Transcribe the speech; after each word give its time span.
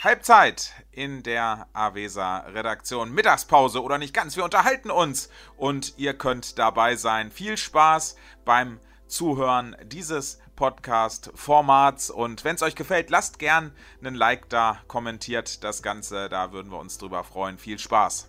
Halbzeit 0.00 0.74
in 0.92 1.24
der 1.24 1.66
Avesa 1.72 2.38
Redaktion. 2.46 3.10
Mittagspause 3.10 3.82
oder 3.82 3.98
nicht 3.98 4.14
ganz. 4.14 4.36
Wir 4.36 4.44
unterhalten 4.44 4.92
uns 4.92 5.28
und 5.56 5.94
ihr 5.96 6.14
könnt 6.14 6.56
dabei 6.56 6.94
sein. 6.94 7.32
Viel 7.32 7.56
Spaß 7.56 8.14
beim 8.44 8.78
Zuhören 9.08 9.74
dieses 9.84 10.38
Podcast-Formats. 10.54 12.10
Und 12.10 12.44
wenn 12.44 12.54
es 12.54 12.62
euch 12.62 12.76
gefällt, 12.76 13.10
lasst 13.10 13.40
gern 13.40 13.72
einen 14.00 14.14
Like 14.14 14.48
da, 14.50 14.78
kommentiert 14.86 15.64
das 15.64 15.82
Ganze. 15.82 16.28
Da 16.28 16.52
würden 16.52 16.70
wir 16.70 16.78
uns 16.78 16.98
drüber 16.98 17.24
freuen. 17.24 17.58
Viel 17.58 17.80
Spaß. 17.80 18.28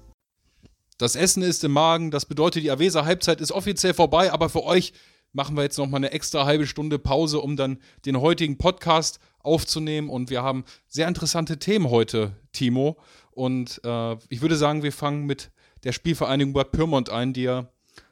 Das 0.97 1.15
Essen 1.15 1.43
ist 1.43 1.63
im 1.63 1.73
Magen. 1.73 2.09
Das 2.09 2.25
bedeutet, 2.25 2.63
die 2.63 2.71
Avesa 2.71 3.05
Halbzeit 3.05 3.41
ist 3.41 3.51
offiziell 3.51 3.93
vorbei. 3.93 4.33
Aber 4.33 4.49
für 4.49 4.63
euch 4.63 4.91
machen 5.33 5.55
wir 5.55 5.61
jetzt 5.61 5.77
noch 5.77 5.85
mal 5.85 5.97
eine 5.97 6.13
extra 6.13 6.45
halbe 6.45 6.65
Stunde 6.65 6.97
Pause, 6.97 7.39
um 7.41 7.55
dann 7.55 7.79
den 8.07 8.19
heutigen 8.19 8.57
Podcast 8.57 9.19
aufzunehmen. 9.39 10.09
Und 10.09 10.29
wir 10.29 10.43
haben 10.43 10.63
sehr 10.87 11.07
interessante 11.07 11.59
Themen 11.59 11.89
heute, 11.89 12.33
Timo. 12.51 12.97
Und 13.31 13.81
äh, 13.83 14.13
ich 14.29 14.41
würde 14.41 14.57
sagen, 14.57 14.83
wir 14.83 14.91
fangen 14.91 15.25
mit 15.25 15.51
der 15.83 15.91
Spielvereinigung 15.91 16.53
Bad 16.53 16.71
Pyrmont 16.71 17.09
ein, 17.09 17.33
die 17.33 17.43
ja 17.43 17.69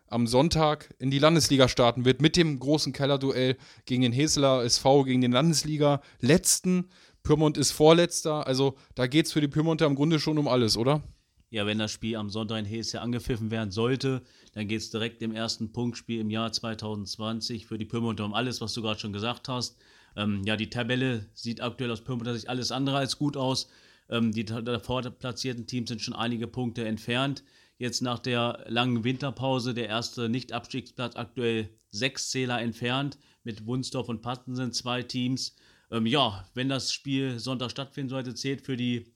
am 0.10 0.26
Sonntag 0.26 0.94
in 1.00 1.12
die 1.12 1.20
Landesliga 1.20 1.68
starten 1.68 2.06
wird, 2.06 2.22
mit 2.22 2.38
dem 2.38 2.60
großen 2.60 2.94
Kellerduell 2.94 3.58
gegen 3.86 4.04
den 4.04 4.14
Heseler 4.14 4.64
SV, 4.64 5.04
gegen 5.04 5.22
den 5.22 5.32
Landesliga-Letzten. 5.34 6.86
Pyrmont 7.24 7.58
ist 7.58 7.72
Vorletzter, 7.72 8.48
also 8.48 8.76
da 8.96 9.06
geht 9.06 9.26
es 9.26 9.34
für 9.34 9.42
die 9.42 9.50
Pyrmonter 9.50 9.86
im 9.86 9.96
Grunde 9.96 10.20
schon 10.20 10.38
um 10.38 10.48
alles, 10.48 10.78
oder? 10.78 11.04
Ja, 11.50 11.66
wenn 11.66 11.78
das 11.78 11.92
Spiel 11.92 12.16
am 12.16 12.30
Sonntag 12.30 12.60
in 12.60 12.66
Hesse 12.66 13.02
angepfiffen 13.02 13.52
werden 13.52 13.72
sollte, 13.72 14.22
dann 14.54 14.68
geht 14.68 14.82
es 14.82 14.92
direkt 14.92 15.22
im 15.22 15.34
ersten 15.34 15.72
Punktspiel 15.72 16.20
im 16.20 16.30
Jahr 16.30 16.52
2020 16.52 17.66
für 17.66 17.78
die 17.78 17.86
Pyrmonter 17.86 18.26
um 18.26 18.34
alles, 18.34 18.60
was 18.60 18.74
du 18.74 18.82
gerade 18.82 19.00
schon 19.00 19.14
gesagt 19.14 19.48
hast. 19.48 19.78
Ähm, 20.18 20.44
ja, 20.46 20.58
die 20.58 20.70
Tabelle 20.70 21.30
sieht 21.34 21.62
aktuell 21.62 21.92
aus 21.92 22.04
Pyrmonter 22.04 22.34
Sicht 22.34 22.50
alles 22.50 22.72
andere 22.72 22.98
als 22.98 23.18
gut 23.18 23.38
aus. 23.38 23.70
Ähm, 24.10 24.32
die 24.32 24.44
davor 24.44 25.04
platzierten 25.04 25.68
Teams 25.68 25.90
sind 25.90 26.02
schon 26.02 26.16
einige 26.16 26.48
Punkte 26.48 26.86
entfernt. 26.86 27.44
Jetzt 27.78 28.02
nach 28.02 28.18
der 28.18 28.66
langen 28.68 29.04
Winterpause 29.04 29.76
der 29.76 29.88
erste 29.88 30.28
Nicht-Abstiegsplatz 30.28 31.16
aktuell 31.16 31.70
sechs 31.92 32.32
Zähler 32.32 32.60
entfernt. 32.60 33.20
Mit 33.44 33.68
Wunsdorf 33.68 34.10
und 34.10 34.24
Patten 34.24 34.56
sind 34.56 34.74
zwei 34.74 35.04
Teams. 35.04 35.56
Ähm, 35.92 36.08
ja, 36.08 36.46
wenn 36.56 36.68
das 36.68 36.92
Spiel 36.92 37.38
Sonntag 37.38 37.70
stattfinden 37.70 38.10
sollte, 38.10 38.34
zählt 38.34 38.62
für 38.62 38.76
die 38.76 39.14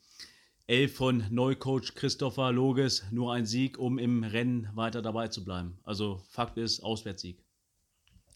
Elf 0.68 0.96
von 0.96 1.26
Neucoach 1.32 1.96
Christopher 1.96 2.52
Loges 2.52 3.04
nur 3.12 3.34
ein 3.34 3.48
Sieg, 3.48 3.80
um 3.80 3.98
im 3.98 4.24
Rennen 4.24 4.70
weiter 4.76 5.02
dabei 5.02 5.28
zu 5.30 5.44
bleiben. 5.44 5.80
Also 5.84 6.22
Fakt 6.30 6.60
ist 6.60 6.82
Auswärtssieg. 6.82 7.44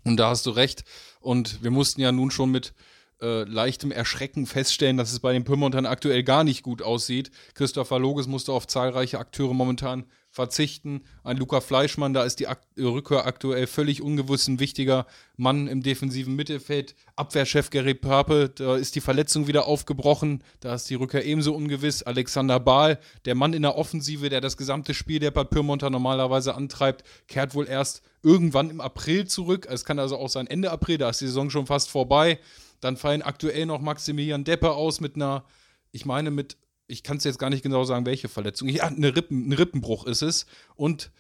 Und 0.06 0.18
da 0.18 0.30
hast 0.30 0.46
du 0.46 0.52
recht. 0.52 0.86
Und 1.20 1.64
wir 1.64 1.72
mussten 1.72 2.00
ja 2.00 2.12
nun 2.12 2.32
schon 2.32 2.52
mit 2.52 2.74
äh, 3.22 3.44
leichtem 3.44 3.92
Erschrecken 3.92 4.46
feststellen, 4.46 4.98
dass 4.98 5.12
es 5.12 5.20
bei 5.20 5.34
den 5.34 5.44
Pyrmontern 5.44 5.86
aktuell 5.86 6.24
gar 6.24 6.44
nicht 6.44 6.64
gut 6.64 6.82
aussieht. 6.82 7.32
Christopher 7.54 8.00
Loges 8.00 8.28
musste 8.28 8.54
auf 8.54 8.68
zahlreiche 8.68 9.20
Akteure 9.20 9.54
momentan 9.54 10.06
verzichten. 10.36 11.02
Ein 11.24 11.38
Luca 11.38 11.62
Fleischmann, 11.62 12.14
da 12.14 12.26
ist 12.26 12.42
die 12.42 12.50
Ak 12.50 12.60
Rückkehr 12.78 13.26
aktuell 13.26 13.68
völlig 13.68 14.02
ungewiss, 14.02 14.50
ein 14.50 14.60
wichtiger 14.60 15.08
Mann 15.38 15.68
im 15.68 15.82
defensiven 15.82 16.36
Mittelfeld. 16.36 16.94
Abwehrchef 17.16 17.70
Gary 17.70 17.94
Pape, 17.94 18.50
da 18.54 18.76
ist 18.76 18.96
die 18.96 19.02
Verletzung 19.02 19.48
wieder 19.48 19.66
aufgebrochen, 19.66 20.44
da 20.60 20.76
ist 20.76 20.90
die 20.90 20.96
Rückkehr 20.96 21.24
ebenso 21.24 21.56
ungewiss. 21.56 22.04
Alexander 22.04 22.60
Bahl, 22.60 23.00
der 23.24 23.34
Mann 23.34 23.54
in 23.54 23.62
der 23.62 23.78
Offensive, 23.78 24.28
der 24.28 24.42
das 24.42 24.58
gesamte 24.58 24.94
Spiel 24.94 25.20
der 25.20 25.32
Bad 25.32 25.52
Pyrmonter 25.52 25.90
normalerweise 25.90 26.54
antreibt, 26.54 27.06
kehrt 27.30 27.56
wohl 27.56 27.70
erst 27.70 28.02
irgendwann 28.22 28.70
im 28.70 28.82
April 28.82 29.28
zurück. 29.28 29.68
Es 29.70 29.86
kann 29.86 30.00
also 30.00 30.18
auch 30.18 30.30
sein 30.30 30.48
Ende 30.48 30.70
April, 30.70 30.98
da 30.98 31.10
ist 31.12 31.22
die 31.22 31.28
Saison 31.28 31.50
schon 31.50 31.66
fast 31.66 31.90
vorbei. 31.90 32.40
Dann 32.82 32.98
fallen 32.98 33.22
aktuell 33.22 33.66
noch 33.66 33.80
Maximilian 33.80 34.44
Deppe 34.44 34.74
aus 34.74 35.00
mit 35.00 35.16
einer, 35.16 35.46
ich 35.94 36.06
meine, 36.06 36.30
mit 36.30 36.58
ich 36.88 37.04
kann 37.04 37.18
es 37.18 37.24
jetzt 37.24 37.40
gar 37.40 37.50
nicht 37.50 37.64
genau 37.64 37.84
sagen, 37.84 38.06
welche 38.06 38.30
Verletzung. 38.30 38.68
Ja, 38.70 38.86
eine 38.86 39.16
Rippen, 39.16 39.50
ein 39.50 39.54
Rippenbruch 39.54 40.06
ist 40.06 40.22
es. 40.22 40.46
Und 40.76 41.12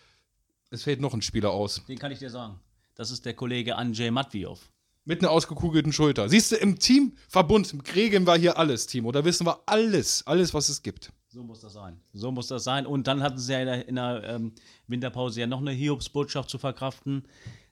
es 0.69 0.83
fällt 0.83 1.01
noch 1.01 1.13
ein 1.13 1.21
Spieler 1.21 1.51
aus. 1.51 1.83
Den 1.87 1.97
kann 1.97 2.11
ich 2.11 2.19
dir 2.19 2.29
sagen. 2.29 2.59
Das 2.95 3.11
ist 3.11 3.25
der 3.25 3.33
Kollege 3.33 3.75
Andrzej 3.75 4.11
Matviov. 4.11 4.69
Mit 5.03 5.21
einer 5.21 5.31
ausgekugelten 5.31 5.93
Schulter. 5.93 6.29
Siehst 6.29 6.51
du, 6.51 6.55
im 6.55 6.79
Teamverbund 6.79 7.75
regeln 7.95 8.25
wir 8.25 8.35
hier 8.35 8.57
alles, 8.57 8.87
Timo. 8.87 9.11
Da 9.11 9.23
wissen 9.23 9.45
wir 9.45 9.59
alles, 9.67 10.25
alles, 10.25 10.53
was 10.53 10.69
es 10.69 10.81
gibt. 10.81 11.11
So 11.27 11.43
muss 11.43 11.59
das 11.59 11.73
sein. 11.73 11.99
So 12.13 12.31
muss 12.31 12.47
das 12.47 12.63
sein. 12.63 12.85
Und 12.85 13.07
dann 13.07 13.21
hatten 13.21 13.37
sie 13.37 13.51
ja 13.53 13.59
in 13.59 13.65
der, 13.67 13.87
in 13.89 13.95
der 13.95 14.23
ähm, 14.23 14.53
Winterpause 14.87 15.41
ja 15.41 15.47
noch 15.47 15.59
eine 15.59 15.71
Hiobsbotschaft 15.71 16.49
zu 16.49 16.57
verkraften. 16.57 17.27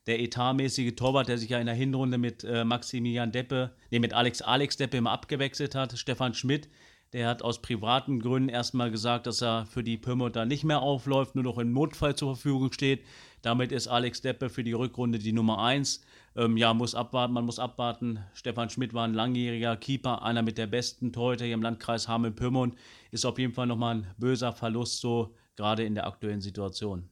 Der 0.06 0.20
etatmäßige 0.20 0.94
Torwart, 0.94 1.28
der 1.28 1.38
sich 1.38 1.48
ja 1.48 1.58
in 1.58 1.66
der 1.66 1.74
Hinrunde 1.74 2.18
mit 2.18 2.44
äh, 2.44 2.62
Maximilian 2.62 3.32
Deppe, 3.32 3.74
nee, 3.90 3.98
mit 3.98 4.12
Alex 4.12 4.42
Alex 4.42 4.76
Deppe 4.76 4.98
immer 4.98 5.12
abgewechselt 5.12 5.74
hat, 5.74 5.98
Stefan 5.98 6.34
Schmidt, 6.34 6.68
der 7.14 7.28
hat 7.28 7.42
aus 7.42 7.62
privaten 7.62 8.18
Gründen 8.18 8.48
erstmal 8.48 8.90
gesagt, 8.90 9.28
dass 9.28 9.40
er 9.40 9.66
für 9.66 9.84
die 9.84 9.96
Pyrmonter 9.96 10.46
nicht 10.46 10.64
mehr 10.64 10.82
aufläuft, 10.82 11.36
nur 11.36 11.44
noch 11.44 11.58
im 11.58 11.72
Notfall 11.72 12.16
zur 12.16 12.34
Verfügung 12.34 12.72
steht. 12.72 13.04
Damit 13.40 13.70
ist 13.70 13.86
Alex 13.86 14.20
Deppe 14.20 14.50
für 14.50 14.64
die 14.64 14.72
Rückrunde 14.72 15.20
die 15.20 15.32
Nummer 15.32 15.60
1. 15.62 16.00
Ähm, 16.34 16.56
ja, 16.56 16.74
muss 16.74 16.96
abwarten, 16.96 17.32
man 17.32 17.44
muss 17.44 17.60
abwarten. 17.60 18.18
Stefan 18.34 18.68
Schmidt 18.68 18.94
war 18.94 19.06
ein 19.06 19.14
langjähriger 19.14 19.76
Keeper, 19.76 20.22
einer 20.22 20.42
mit 20.42 20.58
der 20.58 20.66
besten 20.66 21.12
Torhüter 21.12 21.44
hier 21.44 21.54
im 21.54 21.62
Landkreis 21.62 22.08
Hameln-Pyrmont. 22.08 22.74
Ist 23.12 23.24
auf 23.24 23.38
jeden 23.38 23.52
Fall 23.52 23.68
nochmal 23.68 23.94
ein 23.94 24.06
böser 24.18 24.52
Verlust, 24.52 25.00
so 25.00 25.36
gerade 25.54 25.84
in 25.84 25.94
der 25.94 26.08
aktuellen 26.08 26.40
Situation. 26.40 27.08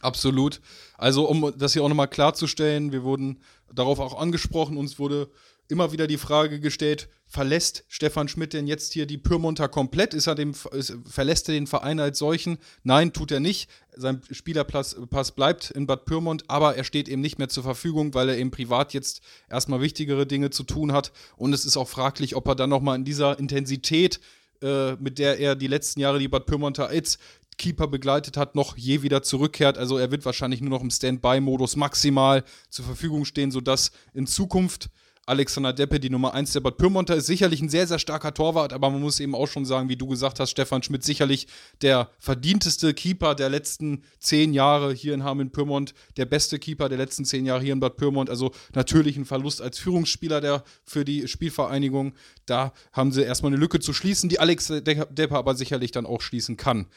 Absolut. 0.00 0.62
Also, 0.96 1.28
um 1.28 1.52
das 1.58 1.74
hier 1.74 1.84
auch 1.84 1.90
nochmal 1.90 2.08
klarzustellen, 2.08 2.90
wir 2.90 3.02
wurden 3.02 3.42
darauf 3.70 4.00
auch 4.00 4.18
angesprochen, 4.18 4.78
uns 4.78 4.98
wurde 4.98 5.28
immer 5.68 5.92
wieder 5.92 6.06
die 6.06 6.16
Frage 6.16 6.58
gestellt, 6.58 7.10
verlässt 7.32 7.84
Stefan 7.88 8.28
Schmidt 8.28 8.52
denn 8.52 8.66
jetzt 8.66 8.92
hier 8.92 9.06
die 9.06 9.16
Pyrmonter 9.16 9.66
komplett? 9.66 10.12
Ist 10.12 10.26
er 10.26 10.34
dem, 10.34 10.52
ist, 10.72 10.94
verlässt 11.06 11.48
er 11.48 11.54
den 11.54 11.66
Verein 11.66 11.98
als 11.98 12.18
solchen? 12.18 12.58
Nein, 12.82 13.14
tut 13.14 13.32
er 13.32 13.40
nicht. 13.40 13.70
Sein 13.96 14.20
Spielerpass 14.30 15.32
bleibt 15.32 15.70
in 15.70 15.86
Bad 15.86 16.04
Pyrmont, 16.04 16.44
aber 16.48 16.76
er 16.76 16.84
steht 16.84 17.08
eben 17.08 17.22
nicht 17.22 17.38
mehr 17.38 17.48
zur 17.48 17.62
Verfügung, 17.62 18.12
weil 18.12 18.28
er 18.28 18.36
eben 18.36 18.50
privat 18.50 18.92
jetzt 18.92 19.22
erstmal 19.48 19.80
wichtigere 19.80 20.26
Dinge 20.26 20.50
zu 20.50 20.62
tun 20.62 20.92
hat. 20.92 21.10
Und 21.36 21.54
es 21.54 21.64
ist 21.64 21.78
auch 21.78 21.88
fraglich, 21.88 22.36
ob 22.36 22.46
er 22.48 22.54
dann 22.54 22.68
nochmal 22.68 22.96
in 22.96 23.04
dieser 23.04 23.38
Intensität, 23.38 24.20
äh, 24.60 24.92
mit 24.96 25.18
der 25.18 25.38
er 25.38 25.56
die 25.56 25.68
letzten 25.68 26.00
Jahre 26.00 26.18
die 26.18 26.28
Bad 26.28 26.44
Pyrmonter 26.44 26.88
als 26.88 27.18
Keeper 27.56 27.86
begleitet 27.86 28.36
hat, 28.36 28.54
noch 28.54 28.76
je 28.76 29.00
wieder 29.00 29.22
zurückkehrt. 29.22 29.78
Also 29.78 29.96
er 29.96 30.10
wird 30.10 30.26
wahrscheinlich 30.26 30.60
nur 30.60 30.70
noch 30.70 30.82
im 30.82 30.90
Standby-Modus 30.90 31.76
maximal 31.76 32.44
zur 32.68 32.84
Verfügung 32.84 33.24
stehen, 33.24 33.50
sodass 33.50 33.90
in 34.12 34.26
Zukunft 34.26 34.90
Alexander 35.24 35.72
Deppe, 35.72 36.00
die 36.00 36.10
Nummer 36.10 36.34
1 36.34 36.52
der 36.52 36.60
Bad 36.60 36.78
Pyrmonter, 36.78 37.14
ist 37.14 37.26
sicherlich 37.26 37.62
ein 37.62 37.68
sehr, 37.68 37.86
sehr 37.86 38.00
starker 38.00 38.34
Torwart, 38.34 38.72
aber 38.72 38.90
man 38.90 39.00
muss 39.00 39.20
eben 39.20 39.36
auch 39.36 39.46
schon 39.46 39.64
sagen, 39.64 39.88
wie 39.88 39.96
du 39.96 40.08
gesagt 40.08 40.40
hast, 40.40 40.50
Stefan 40.50 40.82
Schmidt, 40.82 41.04
sicherlich 41.04 41.46
der 41.80 42.10
verdienteste 42.18 42.92
Keeper 42.92 43.36
der 43.36 43.48
letzten 43.48 44.02
zehn 44.18 44.52
Jahre 44.52 44.92
hier 44.92 45.14
in 45.14 45.22
Hameln-Pyrmont, 45.22 45.94
der 46.16 46.24
beste 46.24 46.58
Keeper 46.58 46.88
der 46.88 46.98
letzten 46.98 47.24
zehn 47.24 47.46
Jahre 47.46 47.62
hier 47.62 47.72
in 47.72 47.78
Bad 47.78 47.96
Pyrmont, 47.98 48.30
also 48.30 48.50
natürlich 48.74 49.16
ein 49.16 49.24
Verlust 49.24 49.62
als 49.62 49.78
Führungsspieler 49.78 50.40
der, 50.40 50.64
für 50.84 51.04
die 51.04 51.28
Spielvereinigung. 51.28 52.14
Da 52.44 52.72
haben 52.92 53.12
sie 53.12 53.22
erstmal 53.22 53.52
eine 53.52 53.60
Lücke 53.60 53.78
zu 53.78 53.92
schließen, 53.92 54.28
die 54.28 54.40
Alex 54.40 54.66
Deppe 54.66 55.36
aber 55.36 55.54
sicherlich 55.54 55.92
dann 55.92 56.04
auch 56.04 56.20
schließen 56.20 56.56
kann. 56.56 56.88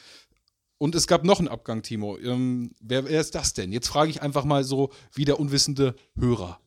Und 0.78 0.96
es 0.96 1.06
gab 1.06 1.24
noch 1.24 1.38
einen 1.38 1.48
Abgang, 1.48 1.82
Timo. 1.82 2.18
Ähm, 2.18 2.72
wer, 2.80 3.08
wer 3.08 3.20
ist 3.20 3.36
das 3.36 3.54
denn? 3.54 3.72
Jetzt 3.72 3.88
frage 3.88 4.10
ich 4.10 4.20
einfach 4.20 4.44
mal 4.44 4.64
so 4.64 4.90
wie 5.12 5.24
der 5.24 5.38
unwissende 5.38 5.94
Hörer. 6.18 6.60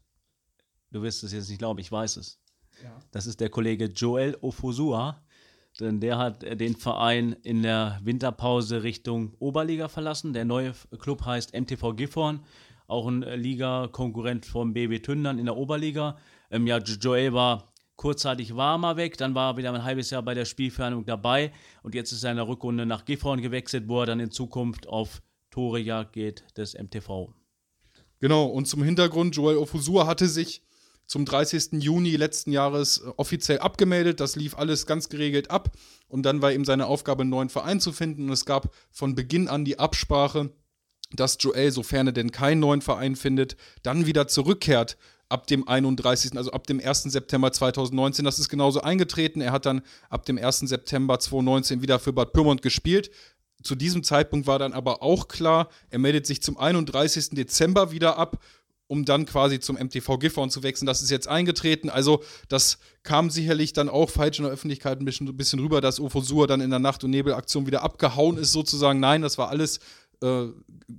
Du 0.92 1.02
wirst 1.02 1.24
es 1.24 1.32
jetzt 1.32 1.50
nicht 1.50 1.60
glauben, 1.60 1.80
ich 1.80 1.92
weiß 1.92 2.18
es. 2.18 2.40
Ja. 2.84 2.98
Das 3.12 3.26
ist 3.28 3.40
der 3.40 3.50
Kollege 3.50 3.86
Joel 3.86 4.38
Ofosua. 4.42 5.24
Denn 5.80 6.00
der 6.00 6.18
hat 6.18 6.42
den 6.60 6.76
Verein 6.76 7.34
in 7.44 7.62
der 7.62 8.00
Winterpause 8.04 8.84
Richtung 8.84 9.36
Oberliga 9.40 9.88
verlassen. 9.88 10.34
Der 10.34 10.44
neue 10.44 10.74
Club 10.98 11.26
heißt 11.26 11.54
MTV 11.54 11.96
Gifhorn, 11.96 12.44
auch 12.88 13.08
ein 13.08 13.22
Liga-Konkurrent 13.22 14.46
vom 14.46 14.74
BB 14.74 15.04
Tündern 15.04 15.38
in 15.38 15.46
der 15.46 15.56
Oberliga. 15.56 16.18
Ähm, 16.50 16.66
ja, 16.66 16.80
Joel 16.80 17.34
war 17.34 17.72
kurzzeitig 17.96 18.56
war 18.56 18.78
mal 18.78 18.96
weg, 18.96 19.18
dann 19.18 19.36
war 19.36 19.54
er 19.54 19.58
wieder 19.58 19.74
ein 19.74 19.84
halbes 19.84 20.10
Jahr 20.10 20.24
bei 20.24 20.34
der 20.34 20.46
Spielfernung 20.46 21.06
dabei 21.06 21.52
und 21.84 21.96
jetzt 21.96 22.14
ist 22.14 22.24
er 22.24 22.32
in 22.32 22.38
der 22.38 22.48
Rückrunde 22.48 22.86
nach 22.86 23.04
Gifhorn 23.04 23.42
gewechselt, 23.42 23.90
wo 23.90 24.00
er 24.00 24.06
dann 24.06 24.22
in 24.22 24.32
Zukunft 24.32 24.88
auf 24.88 25.22
Torejagd 25.52 26.14
geht 26.14 26.46
des 26.58 26.76
MTV. 26.76 27.34
Genau, 28.22 28.46
und 28.46 28.68
zum 28.68 28.84
Hintergrund, 28.84 29.36
Joel 29.36 29.58
Ofusua 29.58 30.08
hatte 30.08 30.30
sich 30.30 30.64
zum 31.10 31.26
30. 31.26 31.82
Juni 31.84 32.16
letzten 32.16 32.52
Jahres 32.52 33.00
äh, 33.00 33.10
offiziell 33.18 33.60
abgemeldet. 33.60 34.20
Das 34.20 34.36
lief 34.36 34.56
alles 34.56 34.86
ganz 34.86 35.10
geregelt 35.10 35.50
ab. 35.50 35.76
Und 36.08 36.24
dann 36.24 36.42
war 36.42 36.54
eben 36.54 36.66
seine 36.66 36.86
Aufgabe, 36.86 37.22
einen 37.22 37.32
neuen 37.32 37.50
Verein 37.50 37.82
zu 37.82 37.92
finden. 37.92 38.28
Und 38.28 38.32
es 38.32 38.46
gab 38.46 38.72
von 38.92 39.16
Beginn 39.16 39.48
an 39.48 39.66
die 39.66 39.80
Absprache, 39.80 40.52
dass 41.12 41.38
Joel, 41.40 41.72
sofern 41.72 42.08
er 42.08 42.14
denn 42.14 42.32
keinen 42.32 42.60
neuen 42.60 42.82
Verein 42.82 43.16
findet, 43.16 43.58
dann 43.82 44.06
wieder 44.06 44.28
zurückkehrt 44.28 44.98
ab 45.30 45.48
dem 45.48 45.68
31., 45.68 46.38
also 46.38 46.52
ab 46.52 46.68
dem 46.68 46.80
1. 46.80 47.04
September 47.04 47.52
2019. 47.52 48.24
Das 48.24 48.38
ist 48.38 48.48
genauso 48.48 48.82
eingetreten. 48.82 49.42
Er 49.42 49.52
hat 49.52 49.66
dann 49.66 49.82
ab 50.12 50.26
dem 50.26 50.38
1. 50.38 50.60
September 50.60 51.20
2019 51.20 51.82
wieder 51.82 51.98
für 51.98 52.14
Bad 52.14 52.34
Pyrmont 52.34 52.62
gespielt. 52.62 53.10
Zu 53.64 53.74
diesem 53.74 54.04
Zeitpunkt 54.04 54.46
war 54.46 54.60
dann 54.60 54.74
aber 54.74 55.02
auch 55.02 55.28
klar, 55.28 55.70
er 55.90 56.00
meldet 56.00 56.28
sich 56.28 56.42
zum 56.42 56.58
31. 56.58 57.32
Dezember 57.32 57.92
wieder 57.92 58.18
ab 58.18 58.40
um 58.90 59.06
dann 59.06 59.28
quasi 59.28 59.60
zum 59.60 59.78
MTV 59.78 60.18
Gifhorn 60.18 60.50
zu 60.50 60.64
wechseln. 60.64 60.88
Das 60.88 61.04
ist 61.04 61.12
jetzt 61.12 61.28
eingetreten. 61.28 61.92
Also, 61.92 62.24
das 62.48 62.80
kam 63.04 63.30
sicherlich 63.30 63.72
dann 63.72 63.88
auch 63.88 64.10
falsch 64.10 64.40
in 64.40 64.46
der 64.46 64.52
Öffentlichkeit 64.52 65.00
ein 65.00 65.06
bisschen, 65.06 65.28
ein 65.28 65.38
bisschen 65.38 65.60
rüber, 65.60 65.80
dass 65.80 66.00
Ofosur 66.00 66.48
dann 66.48 66.60
in 66.60 66.72
der 66.72 66.80
Nacht- 66.80 67.04
und 67.04 67.12
Nebelaktion 67.12 67.68
wieder 67.68 67.84
abgehauen 67.84 68.38
ist, 68.38 68.52
sozusagen. 68.52 69.00
Nein, 69.00 69.22
das 69.22 69.38
war 69.38 69.50
alles 69.50 69.80
äh, 70.24 70.48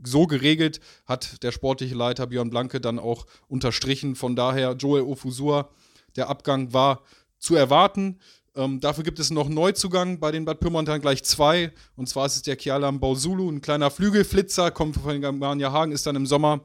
so 0.05 0.29
geregelt, 0.29 0.81
hat 1.05 1.43
der 1.43 1.51
sportliche 1.51 1.97
Leiter 1.97 2.29
Björn 2.29 2.49
Blanke 2.49 2.81
dann 2.81 3.01
auch 3.01 3.27
unterstrichen. 3.49 4.15
Von 4.15 4.37
daher, 4.37 4.75
Joel 4.75 5.03
Ofusur, 5.03 5.71
der 6.15 6.29
Abgang 6.29 6.73
war 6.73 7.03
zu 7.41 7.57
erwarten. 7.57 8.21
Ähm, 8.55 8.79
dafür 8.79 9.03
gibt 9.03 9.19
es 9.19 9.31
noch 9.31 9.49
Neuzugang 9.49 10.21
bei 10.21 10.31
den 10.31 10.45
Bad 10.45 10.61
Pyrmontan 10.61 11.01
gleich 11.01 11.25
zwei. 11.25 11.73
Und 11.97 12.09
zwar 12.09 12.27
ist 12.27 12.37
es 12.37 12.43
der 12.43 12.55
Kialam 12.55 13.01
Bausulu, 13.01 13.51
ein 13.51 13.61
kleiner 13.61 13.91
Flügelflitzer, 13.91 14.71
kommt 14.71 14.97
von 14.97 15.21
Germania 15.21 15.73
Hagen, 15.73 15.91
ist 15.91 16.07
dann 16.07 16.15
im 16.15 16.27
Sommer 16.27 16.61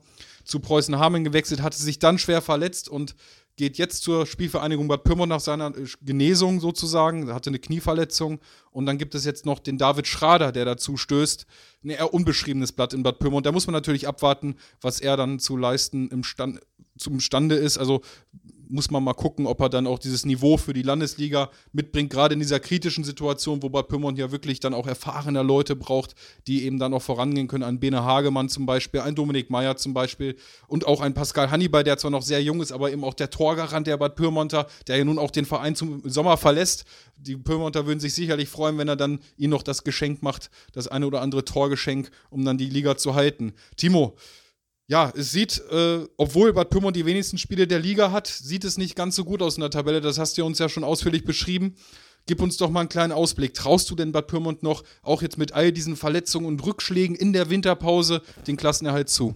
zu 0.46 0.60
Preußen 0.60 0.98
Hameln 0.98 1.24
gewechselt, 1.24 1.62
hatte 1.62 1.78
sich 1.78 2.00
dann 2.00 2.18
schwer 2.18 2.42
verletzt 2.42 2.88
und 2.88 3.16
geht 3.58 3.78
jetzt 3.78 4.04
zur 4.04 4.26
Spielvereinigung 4.26 4.88
Bad 4.88 5.04
Pyrmont 5.04 5.30
nach 5.30 5.40
seiner 5.40 5.76
äh, 5.76 5.86
Genesung 6.02 6.60
sozusagen, 6.60 7.34
hatte 7.34 7.50
eine 7.50 7.60
Knieverletzung 7.60 8.40
und 8.72 8.86
dann 8.86 8.98
gibt 8.98 9.16
es 9.16 9.26
jetzt 9.26 9.46
noch 9.46 9.60
den 9.60 9.78
David 9.78 10.08
Schrader, 10.08 10.52
der 10.52 10.66
dazu 10.66 10.98
stößt, 10.98 11.46
ein 11.84 11.90
eher 11.90 12.14
unbeschriebenes 12.14 12.72
Blatt 12.74 12.94
in 12.94 13.04
Bad 13.04 13.20
Pyrmont. 13.20 13.46
Da 13.46 13.52
muss 13.52 13.68
man 13.68 13.74
natürlich 13.74 14.08
abwarten, 14.08 14.56
was 14.82 15.00
er 15.00 15.18
dann 15.18 15.40
zu 15.40 15.56
leisten 15.58 16.10
im 16.10 16.24
Stand, 16.24 16.60
zum 16.98 17.20
Stande 17.20 17.56
ist. 17.56 17.78
Also 17.78 18.02
muss 18.70 18.92
man 18.92 19.04
mal 19.04 19.14
gucken, 19.14 19.48
ob 19.48 19.60
er 19.62 19.70
dann 19.70 19.88
auch 19.88 20.00
dieses 20.00 20.26
Niveau 20.26 20.58
für 20.58 20.74
die 20.74 20.82
Landesliga 20.82 21.50
mitbringt, 21.72 22.10
gerade 22.10 22.34
in 22.34 22.40
dieser 22.40 22.60
kritischen 22.60 23.04
Situation, 23.04 23.62
wo 23.64 23.70
Bad 23.70 23.88
Pyrmont 23.88 24.18
ja 24.18 24.32
wirklich 24.32 24.60
dann 24.60 24.74
auch 24.74 24.88
erfahrene 24.88 25.42
Leute 25.44 25.76
braucht, 25.76 26.16
die 26.48 26.64
eben 26.64 26.80
dann 26.80 26.94
auch 26.94 27.02
vorangehen 27.02 27.48
können. 27.48 27.64
Ein 27.64 27.80
Bene 27.80 28.04
Hagemann 28.04 28.50
zum 28.50 28.66
Beispiel, 28.66 29.02
ein 29.02 29.16
Dominik 29.16 29.50
Meyer 29.50 29.78
zum 29.78 29.94
Beispiel 29.94 30.36
und 30.68 30.88
auch 30.88 31.02
ein 31.02 31.14
Pascal 31.14 31.52
Hannibal, 31.52 31.84
der 31.84 31.98
zwar 31.98 32.12
noch 32.12 32.22
sehr 32.22 32.42
jung 32.42 32.62
ist, 32.62 32.72
aber 32.72 32.92
eben 32.92 33.04
auch 33.04 33.14
der 33.14 33.30
Torgarant 33.30 33.88
der 33.88 33.98
Bad 33.98 34.16
Pyrmonter, 34.16 34.68
der 34.88 34.98
ja 34.98 35.06
nun 35.06 35.20
auch 35.20 35.32
den 35.32 35.46
Verein 35.46 35.76
zum 35.76 36.02
Sommer 36.10 36.38
verlässt. 36.38 36.86
Die 37.18 37.36
Pyrmonter 37.36 37.86
würden 37.86 38.00
sich 38.00 38.14
sicherlich 38.14 38.50
freuen, 38.50 38.78
wenn 38.78 38.88
er 38.88 38.96
dann 38.96 39.20
ihnen 39.38 39.52
noch 39.52 39.64
das 39.64 39.84
Geschenk 39.84 40.22
macht, 40.22 40.50
das 40.74 40.88
eine 40.88 41.08
oder 41.08 41.22
andere 41.22 41.46
Torgeschenk, 41.46 42.12
um 42.30 42.44
dann 42.46 42.58
die 42.58 42.70
Liga 42.70 42.98
zu 42.98 43.16
halten. 43.16 43.54
Timo, 43.78 44.16
ja, 44.88 45.12
es 45.16 45.32
sieht, 45.32 45.62
äh, 45.72 46.06
obwohl 46.18 46.54
Bad 46.54 46.70
Pyrmont 46.70 46.96
die 46.96 47.06
wenigsten 47.06 47.38
Spiele 47.38 47.68
der 47.68 47.80
Liga 47.80 48.12
hat, 48.12 48.28
sieht 48.28 48.64
es 48.64 48.78
nicht 48.78 48.96
ganz 48.96 49.16
so 49.16 49.26
gut 49.26 49.42
aus 49.42 49.56
in 49.56 49.62
der 49.62 49.72
Tabelle. 49.72 50.00
Das 50.00 50.20
hast 50.20 50.38
du 50.38 50.46
uns 50.46 50.60
ja 50.60 50.70
schon 50.70 50.84
ausführlich 50.84 51.24
beschrieben. 51.24 51.76
Gib 52.28 52.42
uns 52.42 52.58
doch 52.58 52.70
mal 52.70 52.82
einen 52.82 52.90
kleinen 52.90 53.12
Ausblick. 53.12 53.54
Traust 53.54 53.90
du 53.90 53.96
denn 53.96 54.12
Bad 54.12 54.28
Pyrmont 54.28 54.64
noch, 54.64 54.84
auch 55.04 55.22
jetzt 55.22 55.38
mit 55.38 55.54
all 55.54 55.72
diesen 55.72 55.96
Verletzungen 55.96 56.48
und 56.48 56.66
Rückschlägen 56.66 57.16
in 57.16 57.34
der 57.34 57.50
Winterpause, 57.50 58.22
den 58.48 58.58
Klassenerhalt 58.58 59.10
zu? 59.10 59.36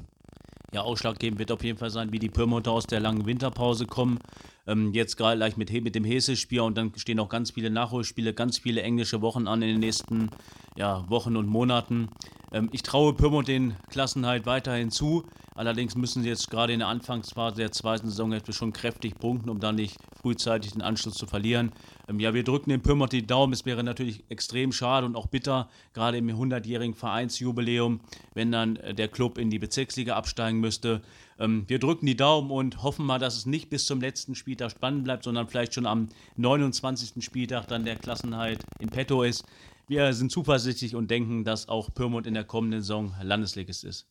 Ja, 0.71 0.81
ausschlaggebend 0.81 1.39
wird 1.39 1.51
auf 1.51 1.63
jeden 1.63 1.79
Fall 1.79 1.89
sein, 1.89 2.11
wie 2.11 2.19
die 2.19 2.29
Pyrmonter 2.29 2.71
aus 2.71 2.85
der 2.85 2.99
langen 2.99 3.25
Winterpause 3.25 3.87
kommen. 3.87 4.19
Ähm, 4.67 4.93
jetzt 4.93 5.17
gerade 5.17 5.37
gleich 5.37 5.57
mit, 5.57 5.71
mit 5.71 5.95
dem 5.95 6.03
Hesse-Spiel 6.03 6.61
und 6.61 6.77
dann 6.77 6.91
stehen 6.95 7.19
auch 7.19 7.29
ganz 7.29 7.51
viele 7.51 7.69
Nachholspiele, 7.69 8.33
ganz 8.33 8.57
viele 8.57 8.81
englische 8.81 9.21
Wochen 9.21 9.47
an 9.47 9.61
in 9.61 9.69
den 9.69 9.79
nächsten 9.79 10.29
ja, 10.75 11.09
Wochen 11.09 11.35
und 11.35 11.47
Monaten. 11.47 12.09
Ähm, 12.51 12.69
ich 12.71 12.83
traue 12.83 13.13
Pyrmont 13.13 13.47
den 13.47 13.75
Klassenhalt 13.89 14.45
weiterhin 14.45 14.91
zu. 14.91 15.25
Allerdings 15.55 15.95
müssen 15.95 16.23
sie 16.23 16.29
jetzt 16.29 16.49
gerade 16.49 16.71
in 16.71 16.79
der 16.79 16.87
Anfangsphase 16.87 17.57
der 17.57 17.71
zweiten 17.71 18.09
Saison 18.09 18.31
jetzt 18.31 18.53
schon 18.53 18.71
kräftig 18.71 19.19
punkten, 19.19 19.49
um 19.49 19.59
dann 19.59 19.75
nicht 19.75 19.97
frühzeitig 20.21 20.71
den 20.71 20.81
Anschluss 20.81 21.15
zu 21.15 21.25
verlieren. 21.27 21.73
Ähm, 22.07 22.19
ja, 22.19 22.33
wir 22.33 22.43
drücken 22.43 22.69
den 22.69 22.81
Pyrmont 22.81 23.11
die 23.11 23.27
Daumen. 23.27 23.53
Es 23.53 23.65
wäre 23.65 23.83
natürlich 23.83 24.23
extrem 24.29 24.71
schade 24.71 25.05
und 25.05 25.15
auch 25.15 25.27
bitter, 25.27 25.69
gerade 25.93 26.17
im 26.17 26.29
100-jährigen 26.29 26.95
Vereinsjubiläum, 26.95 27.99
wenn 28.33 28.51
dann 28.51 28.77
äh, 28.77 28.93
der 28.93 29.09
Club 29.09 29.37
in 29.37 29.49
die 29.49 29.59
Bezirksliga 29.59 30.15
absteigen 30.15 30.59
müsste. 30.59 31.01
Ähm, 31.39 31.63
wir 31.67 31.79
drücken 31.79 32.05
die 32.05 32.17
Daumen 32.17 32.51
und 32.51 32.83
hoffen 32.83 33.05
mal, 33.05 33.17
dass 33.17 33.37
es 33.37 33.45
nicht 33.45 33.69
bis 33.69 33.85
zum 33.85 34.01
letzten 34.01 34.35
Spieltag 34.35 34.71
spannend 34.71 35.05
bleibt, 35.05 35.23
sondern 35.23 35.47
vielleicht 35.47 35.73
schon 35.73 35.85
am 35.85 36.09
29. 36.35 37.23
Spieltag 37.23 37.67
dann 37.67 37.85
der 37.85 37.95
Klassenhalt 37.95 38.63
in 38.79 38.89
petto 38.89 39.23
ist. 39.23 39.45
Wir 39.87 40.13
sind 40.13 40.31
zuversichtlich 40.31 40.95
und 40.95 41.09
denken, 41.09 41.45
dass 41.45 41.69
auch 41.69 41.93
Pyrmont 41.93 42.27
in 42.27 42.35
der 42.35 42.43
kommenden 42.43 42.81
Saison 42.81 43.15
Landesligist 43.23 43.83
ist. 43.85 44.07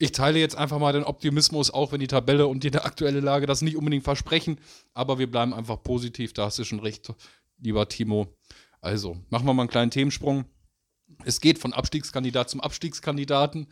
Ich 0.00 0.12
teile 0.12 0.38
jetzt 0.38 0.56
einfach 0.56 0.78
mal 0.78 0.92
den 0.92 1.04
Optimismus, 1.04 1.70
auch 1.70 1.90
wenn 1.90 2.00
die 2.00 2.06
Tabelle 2.06 2.46
und 2.46 2.62
die 2.62 2.72
aktuelle 2.74 3.20
Lage 3.20 3.46
das 3.46 3.62
nicht 3.62 3.76
unbedingt 3.76 4.04
versprechen. 4.04 4.60
Aber 4.94 5.18
wir 5.18 5.28
bleiben 5.28 5.54
einfach 5.54 5.82
positiv. 5.82 6.32
Da 6.32 6.44
hast 6.44 6.58
du 6.58 6.64
schon 6.64 6.80
recht, 6.80 7.12
lieber 7.58 7.88
Timo. 7.88 8.28
Also, 8.80 9.16
machen 9.30 9.46
wir 9.46 9.54
mal 9.54 9.62
einen 9.62 9.70
kleinen 9.70 9.90
Themensprung. 9.90 10.44
Es 11.24 11.40
geht 11.40 11.58
von 11.58 11.72
Abstiegskandidat 11.72 12.50
zum 12.50 12.60
Abstiegskandidaten. 12.60 13.66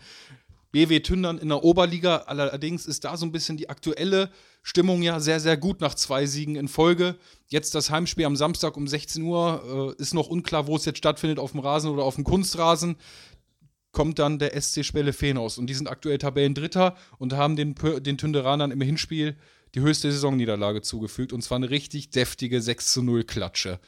BW 0.76 1.00
Tündern 1.00 1.38
in 1.38 1.49
der 1.49 1.64
Oberliga. 1.64 2.25
Allerdings 2.26 2.84
ist 2.84 3.05
da 3.05 3.17
so 3.17 3.25
ein 3.25 3.32
bisschen 3.32 3.56
die 3.56 3.70
aktuelle 3.70 4.31
Stimmung 4.62 5.00
ja 5.00 5.20
sehr, 5.20 5.40
sehr 5.40 5.56
gut 5.56 5.81
nach 5.81 5.94
zwei 5.94 6.26
Siegen 6.26 6.55
in 6.55 6.69
Folge. 6.69 7.17
Jetzt 7.46 7.75
das 7.75 7.88
Heimspiel 7.88 8.26
am 8.26 8.37
Samstag 8.37 8.76
um 8.76 8.87
16 8.87 9.23
Uhr. 9.23 9.94
Äh, 9.99 10.02
ist 10.02 10.12
noch 10.12 10.28
unklar, 10.28 10.67
wo 10.67 10.76
es 10.76 10.84
jetzt 10.84 10.99
stattfindet, 10.99 11.38
auf 11.38 11.52
dem 11.52 11.61
Rasen 11.61 11.90
oder 11.90 12.02
auf 12.05 12.17
dem 12.17 12.25
Kunstrasen. 12.25 12.96
Kommt 13.90 14.19
dann 14.19 14.38
der 14.38 14.61
SC 14.61 14.84
Spelle 14.84 15.14
Feenhaus. 15.14 15.56
Und 15.56 15.69
die 15.69 15.73
sind 15.73 15.88
aktuell 15.88 16.19
Tabellendritter 16.19 16.94
und 17.17 17.32
haben 17.32 17.56
den, 17.56 17.75
den 18.00 18.19
Tünderanern 18.19 18.70
im 18.70 18.82
Hinspiel 18.82 19.34
die 19.75 19.81
höchste 19.81 20.12
Saisonniederlage 20.12 20.82
zugefügt. 20.82 21.32
Und 21.32 21.40
zwar 21.40 21.56
eine 21.56 21.70
richtig 21.70 22.11
deftige 22.11 22.61
6 22.61 22.93
zu 22.93 23.02
0 23.02 23.25
Klatsche. 23.25 23.81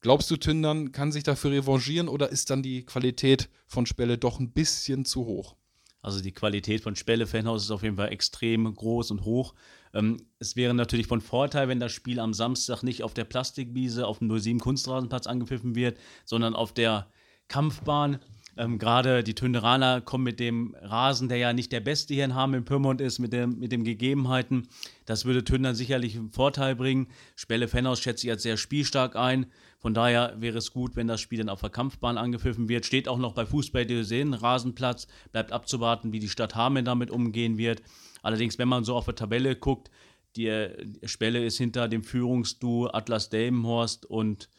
Glaubst 0.00 0.30
du, 0.30 0.38
Tündern 0.38 0.90
kann 0.90 1.12
sich 1.12 1.22
dafür 1.22 1.50
revanchieren 1.50 2.08
oder 2.08 2.30
ist 2.30 2.48
dann 2.48 2.62
die 2.62 2.86
Qualität 2.86 3.50
von 3.66 3.84
Spelle 3.84 4.16
doch 4.16 4.40
ein 4.40 4.52
bisschen 4.52 5.04
zu 5.04 5.26
hoch? 5.26 5.59
Also 6.02 6.20
die 6.22 6.32
Qualität 6.32 6.82
von 6.82 6.96
Spelle 6.96 7.26
Fanhaus 7.26 7.64
ist 7.64 7.70
auf 7.70 7.82
jeden 7.82 7.96
Fall 7.96 8.12
extrem 8.12 8.72
groß 8.74 9.10
und 9.10 9.24
hoch. 9.24 9.54
Ähm, 9.92 10.16
es 10.38 10.56
wäre 10.56 10.72
natürlich 10.72 11.06
von 11.06 11.20
Vorteil, 11.20 11.68
wenn 11.68 11.80
das 11.80 11.92
Spiel 11.92 12.20
am 12.20 12.32
Samstag 12.32 12.82
nicht 12.82 13.02
auf 13.02 13.12
der 13.14 13.24
Plastikwiese 13.24 14.06
auf 14.06 14.18
dem 14.18 14.38
07 14.38 14.60
Kunstrasenplatz 14.60 15.26
angepfiffen 15.26 15.74
wird, 15.74 15.98
sondern 16.24 16.54
auf 16.54 16.72
der 16.72 17.10
Kampfbahn. 17.48 18.20
Ähm, 18.60 18.78
Gerade 18.78 19.24
die 19.24 19.34
Tünderaner 19.34 20.02
kommen 20.02 20.24
mit 20.24 20.38
dem 20.38 20.76
Rasen, 20.82 21.30
der 21.30 21.38
ja 21.38 21.54
nicht 21.54 21.72
der 21.72 21.80
beste 21.80 22.12
hier 22.12 22.26
in 22.26 22.34
Hameln 22.34 22.60
in 22.60 22.64
Pyrmont 22.66 23.00
ist, 23.00 23.18
mit, 23.18 23.32
dem, 23.32 23.58
mit 23.58 23.72
den 23.72 23.84
Gegebenheiten. 23.84 24.68
Das 25.06 25.24
würde 25.24 25.44
Tündern 25.44 25.74
sicherlich 25.74 26.14
einen 26.14 26.30
Vorteil 26.30 26.76
bringen. 26.76 27.08
Spelle 27.36 27.68
Fenhaus 27.68 28.00
schätze 28.00 28.26
ich 28.26 28.30
als 28.30 28.42
sehr 28.42 28.58
spielstark 28.58 29.16
ein. 29.16 29.46
Von 29.78 29.94
daher 29.94 30.34
wäre 30.40 30.58
es 30.58 30.74
gut, 30.74 30.94
wenn 30.94 31.08
das 31.08 31.22
Spiel 31.22 31.38
dann 31.38 31.48
auf 31.48 31.62
der 31.62 31.70
Kampfbahn 31.70 32.18
angepfiffen 32.18 32.68
wird. 32.68 32.84
Steht 32.84 33.08
auch 33.08 33.16
noch 33.16 33.32
bei 33.32 33.46
Fußball 33.46 34.04
sehen, 34.04 34.34
Rasenplatz. 34.34 35.08
Bleibt 35.32 35.52
abzuwarten, 35.52 36.12
wie 36.12 36.20
die 36.20 36.28
Stadt 36.28 36.54
Hameln 36.54 36.84
damit 36.84 37.10
umgehen 37.10 37.56
wird. 37.56 37.80
Allerdings, 38.20 38.58
wenn 38.58 38.68
man 38.68 38.84
so 38.84 38.94
auf 38.94 39.06
der 39.06 39.14
Tabelle 39.14 39.56
guckt, 39.56 39.90
die 40.36 40.68
Spelle 41.04 41.42
ist 41.42 41.56
hinter 41.56 41.88
dem 41.88 42.04
Führungsduo 42.04 42.90
Atlas 42.92 43.30
Delmenhorst 43.30 44.04
und 44.04 44.50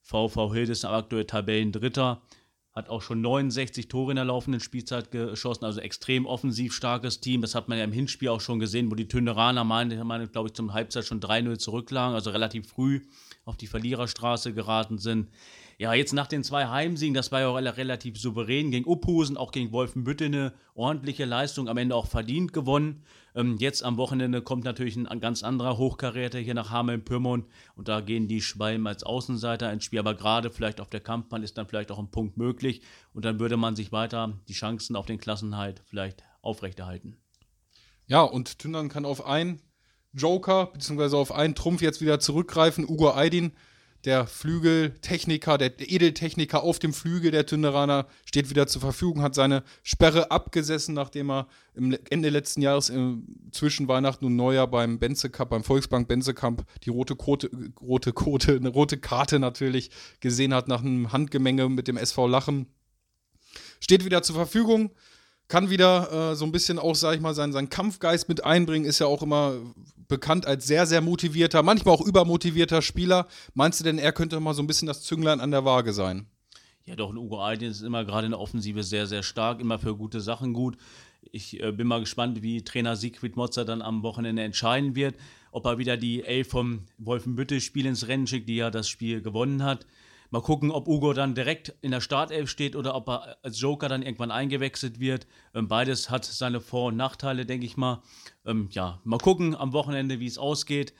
VV 0.00 0.54
Hildesheim 0.54 0.94
aktuell 0.94 1.26
Tabellendritter 1.26 2.22
hat 2.74 2.88
auch 2.88 3.02
schon 3.02 3.20
69 3.20 3.88
Tore 3.88 4.12
in 4.12 4.16
der 4.16 4.24
laufenden 4.24 4.60
Spielzeit 4.60 5.10
geschossen, 5.10 5.64
also 5.64 5.80
extrem 5.80 6.24
offensiv 6.24 6.72
starkes 6.72 7.20
Team. 7.20 7.42
Das 7.42 7.54
hat 7.54 7.68
man 7.68 7.76
ja 7.76 7.84
im 7.84 7.92
Hinspiel 7.92 8.28
auch 8.28 8.40
schon 8.40 8.60
gesehen, 8.60 8.90
wo 8.90 8.94
die 8.94 9.08
Tünderaner, 9.08 9.64
meine, 9.64 10.02
meine 10.04 10.26
glaube 10.26 10.48
ich, 10.48 10.54
zum 10.54 10.72
Halbzeit 10.72 11.04
schon 11.04 11.20
3-0 11.20 11.58
zurücklagen, 11.58 12.14
also 12.14 12.30
relativ 12.30 12.66
früh 12.66 13.02
auf 13.44 13.56
die 13.56 13.66
Verliererstraße 13.66 14.54
geraten 14.54 14.96
sind. 14.98 15.28
Ja, 15.82 15.94
jetzt 15.94 16.12
nach 16.12 16.28
den 16.28 16.44
zwei 16.44 16.68
Heimsiegen, 16.68 17.12
das 17.12 17.32
war 17.32 17.40
ja 17.40 17.48
auch 17.48 17.56
relativ 17.56 18.16
souverän 18.16 18.70
gegen 18.70 18.88
Uphusen, 18.88 19.36
auch 19.36 19.50
gegen 19.50 19.72
Wolfenbüttel 19.72 20.28
eine 20.28 20.52
ordentliche 20.76 21.24
Leistung, 21.24 21.68
am 21.68 21.76
Ende 21.76 21.96
auch 21.96 22.06
verdient 22.06 22.52
gewonnen. 22.52 23.02
Ähm, 23.34 23.56
jetzt 23.58 23.82
am 23.82 23.96
Wochenende 23.96 24.42
kommt 24.42 24.62
natürlich 24.62 24.94
ein, 24.94 25.18
ganz 25.18 25.42
anderer 25.42 25.78
Hochkaräter 25.78 26.38
hier 26.38 26.54
nach 26.54 26.70
Hameln-Pyrmont 26.70 27.48
und 27.74 27.88
da 27.88 28.00
gehen 28.00 28.28
die 28.28 28.40
Schwalben 28.40 28.86
als 28.86 29.02
Außenseiter 29.02 29.72
ins 29.72 29.82
Spiel, 29.82 29.98
aber 29.98 30.14
gerade 30.14 30.50
vielleicht 30.50 30.80
auf 30.80 30.88
der 30.88 31.00
Kampfbahn 31.00 31.42
ist 31.42 31.58
dann 31.58 31.66
vielleicht 31.66 31.90
auch 31.90 31.98
ein 31.98 32.12
Punkt 32.12 32.36
möglich 32.36 32.82
und 33.12 33.24
dann 33.24 33.40
würde 33.40 33.56
man 33.56 33.74
sich 33.74 33.90
weiter 33.90 34.38
die 34.46 34.52
Chancen 34.52 34.94
auf 34.94 35.06
den 35.06 35.18
Klassenhalt 35.18 35.82
vielleicht 35.86 36.22
aufrechterhalten. 36.42 37.16
Ja, 38.06 38.22
und 38.22 38.60
Tündern 38.60 38.88
kann 38.88 39.04
auf 39.04 39.26
einen 39.26 39.60
Joker 40.12 40.66
beziehungsweise 40.66 41.16
auf 41.16 41.32
einen 41.32 41.56
Trumpf 41.56 41.82
jetzt 41.82 42.00
wieder 42.00 42.20
zurückgreifen, 42.20 42.88
Ugo 42.88 43.10
Aydin 43.16 43.50
der 44.04 44.26
Flügeltechniker, 44.26 45.58
der 45.58 45.72
Edeltechniker 45.78 46.62
auf 46.62 46.78
dem 46.78 46.92
Flügel 46.92 47.30
der 47.30 47.46
Tünderaner 47.46 48.06
steht 48.24 48.50
wieder 48.50 48.66
zur 48.66 48.80
Verfügung, 48.80 49.22
hat 49.22 49.34
seine 49.34 49.62
Sperre 49.82 50.30
abgesessen, 50.30 50.94
nachdem 50.94 51.30
er 51.30 51.46
Ende 51.74 52.28
letzten 52.28 52.62
Jahres 52.62 52.88
im, 52.88 53.26
zwischen 53.52 53.86
Weihnachten 53.86 54.24
und 54.24 54.34
Neujahr 54.34 54.66
beim 54.66 54.98
Benze 54.98 55.30
Cup, 55.30 55.50
beim 55.50 55.62
Volksbank 55.62 56.08
Benze 56.08 56.34
Cup, 56.34 56.64
die 56.82 56.90
rote 56.90 57.14
Quote, 57.14 57.50
rote 57.80 58.12
Quote, 58.12 58.56
eine 58.56 58.70
rote 58.70 58.98
Karte 58.98 59.38
natürlich 59.38 59.90
gesehen 60.20 60.52
hat 60.52 60.66
nach 60.66 60.80
einem 60.80 61.12
Handgemenge 61.12 61.68
mit 61.68 61.86
dem 61.86 61.96
SV 61.96 62.26
Lachen. 62.26 62.66
Steht 63.78 64.04
wieder 64.04 64.22
zur 64.22 64.36
Verfügung 64.36 64.90
kann 65.52 65.68
wieder 65.68 66.30
äh, 66.30 66.34
so 66.34 66.46
ein 66.46 66.50
bisschen 66.50 66.78
auch, 66.78 66.94
sag 66.94 67.14
ich 67.14 67.20
mal, 67.20 67.34
seinen, 67.34 67.52
seinen 67.52 67.68
Kampfgeist 67.68 68.26
mit 68.26 68.42
einbringen, 68.42 68.86
ist 68.86 69.00
ja 69.00 69.06
auch 69.06 69.22
immer 69.22 69.58
bekannt 70.08 70.46
als 70.46 70.66
sehr, 70.66 70.86
sehr 70.86 71.02
motivierter, 71.02 71.62
manchmal 71.62 71.94
auch 71.94 72.00
übermotivierter 72.00 72.80
Spieler. 72.80 73.26
Meinst 73.52 73.78
du 73.78 73.84
denn, 73.84 73.98
er 73.98 74.12
könnte 74.12 74.40
mal 74.40 74.54
so 74.54 74.62
ein 74.62 74.66
bisschen 74.66 74.88
das 74.88 75.02
Zünglein 75.02 75.40
an 75.42 75.50
der 75.50 75.66
Waage 75.66 75.92
sein? 75.92 76.24
Ja, 76.86 76.96
doch, 76.96 77.14
Ugo 77.14 77.38
Aydin 77.46 77.70
ist 77.70 77.82
immer 77.82 78.06
gerade 78.06 78.24
in 78.24 78.30
der 78.30 78.40
Offensive 78.40 78.82
sehr, 78.82 79.06
sehr 79.06 79.22
stark, 79.22 79.60
immer 79.60 79.78
für 79.78 79.94
gute 79.94 80.22
Sachen 80.22 80.54
gut. 80.54 80.78
Ich 81.32 81.62
äh, 81.62 81.70
bin 81.70 81.86
mal 81.86 82.00
gespannt, 82.00 82.40
wie 82.40 82.64
Trainer 82.64 82.96
Siegfried 82.96 83.36
Motzer 83.36 83.66
dann 83.66 83.82
am 83.82 84.02
Wochenende 84.02 84.42
entscheiden 84.42 84.96
wird. 84.96 85.16
Ob 85.50 85.66
er 85.66 85.76
wieder 85.76 85.98
die 85.98 86.24
Elf 86.24 86.48
vom 86.48 86.86
Wolfenbüttel-Spiel 86.96 87.84
ins 87.84 88.08
Rennen 88.08 88.26
schickt, 88.26 88.48
die 88.48 88.56
ja 88.56 88.70
das 88.70 88.88
Spiel 88.88 89.20
gewonnen 89.20 89.62
hat. 89.62 89.84
Mal 90.32 90.40
gucken, 90.40 90.70
ob 90.70 90.88
Ugo 90.88 91.12
dann 91.12 91.34
direkt 91.34 91.74
in 91.82 91.90
der 91.90 92.00
Startelf 92.00 92.48
steht 92.48 92.74
oder 92.74 92.94
ob 92.94 93.06
er 93.10 93.36
als 93.42 93.60
Joker 93.60 93.90
dann 93.90 94.00
irgendwann 94.00 94.30
eingewechselt 94.30 94.98
wird. 94.98 95.26
Ähm, 95.54 95.68
beides 95.68 96.08
hat 96.08 96.24
seine 96.24 96.62
Vor- 96.62 96.86
und 96.86 96.96
Nachteile, 96.96 97.44
denke 97.44 97.66
ich 97.66 97.76
mal. 97.76 98.02
Ähm, 98.46 98.70
ja, 98.72 98.98
mal 99.04 99.18
gucken 99.18 99.54
am 99.54 99.74
Wochenende, 99.74 100.20
wie 100.20 100.26
es 100.26 100.38
ausgeht. 100.38 100.94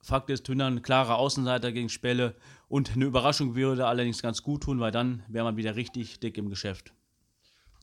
Fakt 0.00 0.30
ist, 0.30 0.44
Tünnern 0.44 0.82
klarer 0.82 1.16
Außenseiter 1.16 1.72
gegen 1.72 1.88
Spelle 1.88 2.36
und 2.68 2.92
eine 2.92 3.06
Überraschung 3.06 3.56
würde 3.56 3.88
allerdings 3.88 4.22
ganz 4.22 4.44
gut 4.44 4.62
tun, 4.62 4.78
weil 4.78 4.92
dann 4.92 5.24
wäre 5.26 5.44
man 5.44 5.56
wieder 5.56 5.74
richtig 5.74 6.20
dick 6.20 6.38
im 6.38 6.48
Geschäft. 6.48 6.92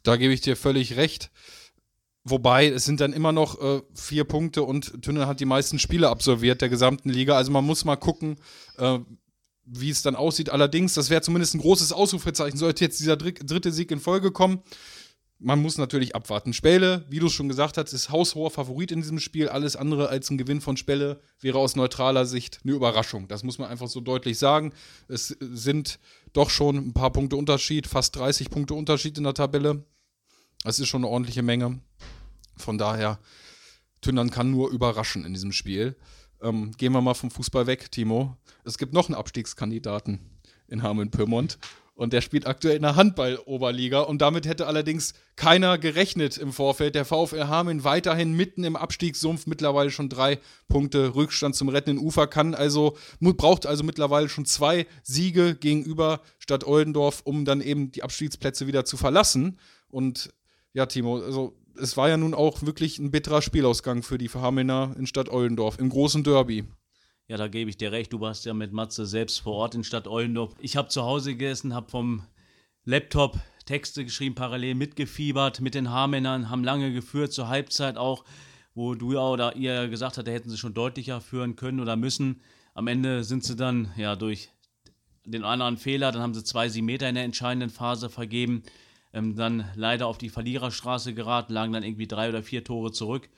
Da 0.04 0.16
gebe 0.16 0.34
ich 0.34 0.40
dir 0.40 0.56
völlig 0.56 0.96
recht. 0.96 1.32
Wobei, 2.24 2.68
es 2.68 2.86
sind 2.86 3.02
dann 3.02 3.12
immer 3.12 3.34
noch 3.34 3.62
äh, 3.62 3.82
vier 3.94 4.24
Punkte 4.24 4.64
und 4.64 5.04
Tünnern 5.04 5.28
hat 5.28 5.42
die 5.42 5.46
meisten 5.46 5.80
Spiele 5.80 6.08
absolviert 6.08 6.62
der 6.62 6.70
gesamten 6.70 7.10
Liga. 7.10 7.36
Also 7.36 7.52
man 7.52 7.66
muss 7.66 7.84
mal 7.84 7.98
gucken, 7.98 8.38
äh, 8.78 9.00
wie 9.66 9.90
es 9.90 10.02
dann 10.02 10.16
aussieht. 10.16 10.50
Allerdings, 10.50 10.94
das 10.94 11.10
wäre 11.10 11.22
zumindest 11.22 11.56
ein 11.56 11.62
großes 11.62 11.94
Ausrufezeichen, 11.94 12.58
sollte 12.58 12.84
jetzt 12.84 13.00
dieser 13.00 13.18
dritte 13.18 13.72
Sieg 13.72 13.92
in 13.92 14.00
Folge 14.00 14.32
kommen. 14.32 14.62
Man 15.40 15.62
muss 15.62 15.78
natürlich 15.78 16.16
abwarten. 16.16 16.54
Späle, 16.54 17.06
wie 17.10 17.20
du 17.20 17.28
schon 17.28 17.50
gesagt 17.50 17.78
hast, 17.78 17.92
ist 17.92 18.10
haushoher 18.10 18.50
Favorit 18.50 18.94
in 18.94 19.02
diesem 19.02 19.20
Spiel. 19.20 19.50
Alles 19.50 19.76
andere 19.76 20.08
als 20.08 20.30
ein 20.30 20.38
Gewinn 20.38 20.62
von 20.62 20.78
Späle 20.78 21.20
wäre 21.42 21.58
aus 21.58 21.76
neutraler 21.76 22.26
Sicht 22.26 22.62
eine 22.64 22.74
Überraschung. 22.74 23.28
Das 23.28 23.44
muss 23.44 23.58
man 23.58 23.70
einfach 23.70 23.90
so 23.90 24.00
deutlich 24.00 24.38
sagen. 24.38 24.72
Es 25.10 25.36
sind 25.40 26.00
doch 26.32 26.50
schon 26.50 26.78
ein 26.78 26.94
paar 26.94 27.12
Punkte 27.12 27.36
Unterschied, 27.36 27.88
fast 27.88 28.16
30 28.16 28.52
Punkte 28.52 28.74
Unterschied 28.74 29.18
in 29.18 29.26
der 29.26 29.34
Tabelle. 29.34 29.86
Das 30.64 30.80
ist 30.80 30.88
schon 30.88 31.04
eine 31.04 31.12
ordentliche 31.12 31.44
Menge. 31.44 31.82
Von 32.56 32.78
daher, 32.78 33.20
Tündern 34.00 34.30
kann 34.30 34.52
nur 34.52 34.70
überraschen 34.70 35.26
in 35.26 35.34
diesem 35.34 35.52
Spiel. 35.52 35.98
Ähm, 36.44 36.72
gehen 36.78 36.92
wir 36.92 37.02
mal 37.02 37.14
vom 37.14 37.32
Fußball 37.32 37.68
weg, 37.68 37.90
Timo. 37.92 38.36
Es 38.66 38.78
gibt 38.78 38.94
noch 38.94 39.08
einen 39.08 39.16
Abstiegskandidaten 39.16 40.20
in 40.68 40.84
Hameln-Pyrmont. 40.84 41.58
Und 41.96 42.12
der 42.12 42.22
spielt 42.22 42.48
aktuell 42.48 42.76
in 42.76 42.82
der 42.82 42.96
Handball-Oberliga. 42.96 44.02
Und 44.02 44.22
damit 44.22 44.48
hätte 44.48 44.66
allerdings 44.66 45.14
keiner 45.36 45.78
gerechnet 45.78 46.38
im 46.38 46.52
Vorfeld. 46.52 46.96
Der 46.96 47.06
VfL 47.06 47.48
Hameln 47.48 47.84
weiterhin 47.84 48.34
mitten 48.34 48.64
im 48.64 48.76
Abstiegssumpf, 48.76 49.46
mittlerweile 49.46 49.92
schon 49.92 50.10
drei 50.10 50.40
Punkte 50.68 51.14
Rückstand 51.14 51.56
zum 51.56 51.70
rettenden 51.70 52.04
Ufer, 52.04 52.26
kann 52.26 52.56
also, 52.56 52.98
braucht 53.20 53.68
also 53.68 53.84
mittlerweile 53.84 54.28
schon 54.28 54.46
zwei 54.46 54.88
Siege 55.04 55.56
gegenüber 55.56 56.22
Stadt 56.40 56.66
Oldendorf, 56.66 57.22
um 57.26 57.46
dann 57.46 57.62
eben 57.62 57.92
die 57.92 58.02
Abstiegsplätze 58.02 58.66
wieder 58.66 58.86
zu 58.86 58.98
verlassen. 58.98 59.60
Und 59.88 60.34
ja, 60.74 60.88
Timo, 60.88 61.20
also 61.20 61.56
es 61.76 61.98
war 61.98 62.10
ja 62.10 62.18
nun 62.18 62.34
auch 62.34 62.62
wirklich 62.62 63.00
ein 63.00 63.12
bitterer 63.12 63.42
Spielausgang 63.42 64.04
für 64.04 64.18
die 64.18 64.30
Hamelner 64.30 64.96
in 64.98 65.08
Stadt 65.08 65.30
Oldendorf 65.30 65.80
im 65.80 65.90
großen 65.90 66.24
Derby. 66.24 66.66
Ja, 67.28 67.38
da 67.38 67.48
gebe 67.48 67.70
ich 67.70 67.78
dir 67.78 67.92
recht. 67.92 68.12
Du 68.12 68.20
warst 68.20 68.46
ja 68.46 68.54
mit 68.54 68.74
Matze 68.74 69.06
selbst 69.06 69.40
vor 69.40 69.54
Ort 69.54 69.76
in 69.76 69.84
Stadt 69.84 70.08
Oldendorf. 70.08 70.56
Ich 70.60 70.76
habe 70.76 70.90
zu 70.90 71.04
Hause 71.04 71.32
gegessen, 71.32 71.74
habe 71.74 71.90
vom 71.90 72.24
Laptop 72.86 73.40
Texte 73.66 74.04
geschrieben, 74.04 74.36
parallel 74.36 74.76
mitgefiebert 74.76 75.62
mit 75.62 75.74
den 75.74 75.90
Haarmännern, 75.90 76.50
haben 76.50 76.66
lange 76.66 76.92
geführt, 76.92 77.32
zur 77.32 77.48
Halbzeit 77.48 77.96
auch, 77.98 78.26
wo 78.76 78.94
du 78.94 79.14
ja 79.14 79.22
oder 79.22 79.56
ihr 79.56 79.88
gesagt 79.88 80.18
habt, 80.18 80.28
da 80.28 80.32
hätten 80.32 80.50
sie 80.50 80.58
schon 80.58 80.74
deutlicher 80.74 81.22
führen 81.22 81.56
können 81.56 81.80
oder 81.80 81.96
müssen. 81.96 82.42
Am 82.74 82.88
Ende 82.88 83.24
sind 83.24 83.46
sie 83.46 83.56
dann 83.56 83.94
ja 83.96 84.18
durch 84.18 84.50
den 85.24 85.46
anderen 85.46 85.78
Fehler, 85.78 86.12
dann 86.12 86.22
haben 86.22 86.34
sie 86.34 86.44
zwei 86.44 86.70
Meter 86.82 87.08
in 87.08 87.16
der 87.16 87.24
entscheidenden 87.24 87.70
Phase 87.70 88.10
vergeben 88.10 88.64
ähm, 89.14 89.36
dann 89.36 89.66
leider 89.76 90.08
auf 90.08 90.18
die 90.18 90.30
Verliererstraße 90.30 91.14
geraten, 91.14 91.54
lagen 91.54 91.74
dann 91.74 91.84
irgendwie 91.84 92.08
drei 92.08 92.30
oder 92.30 92.44
vier 92.44 92.64
Tore 92.64 92.92
zurück. 92.92 93.30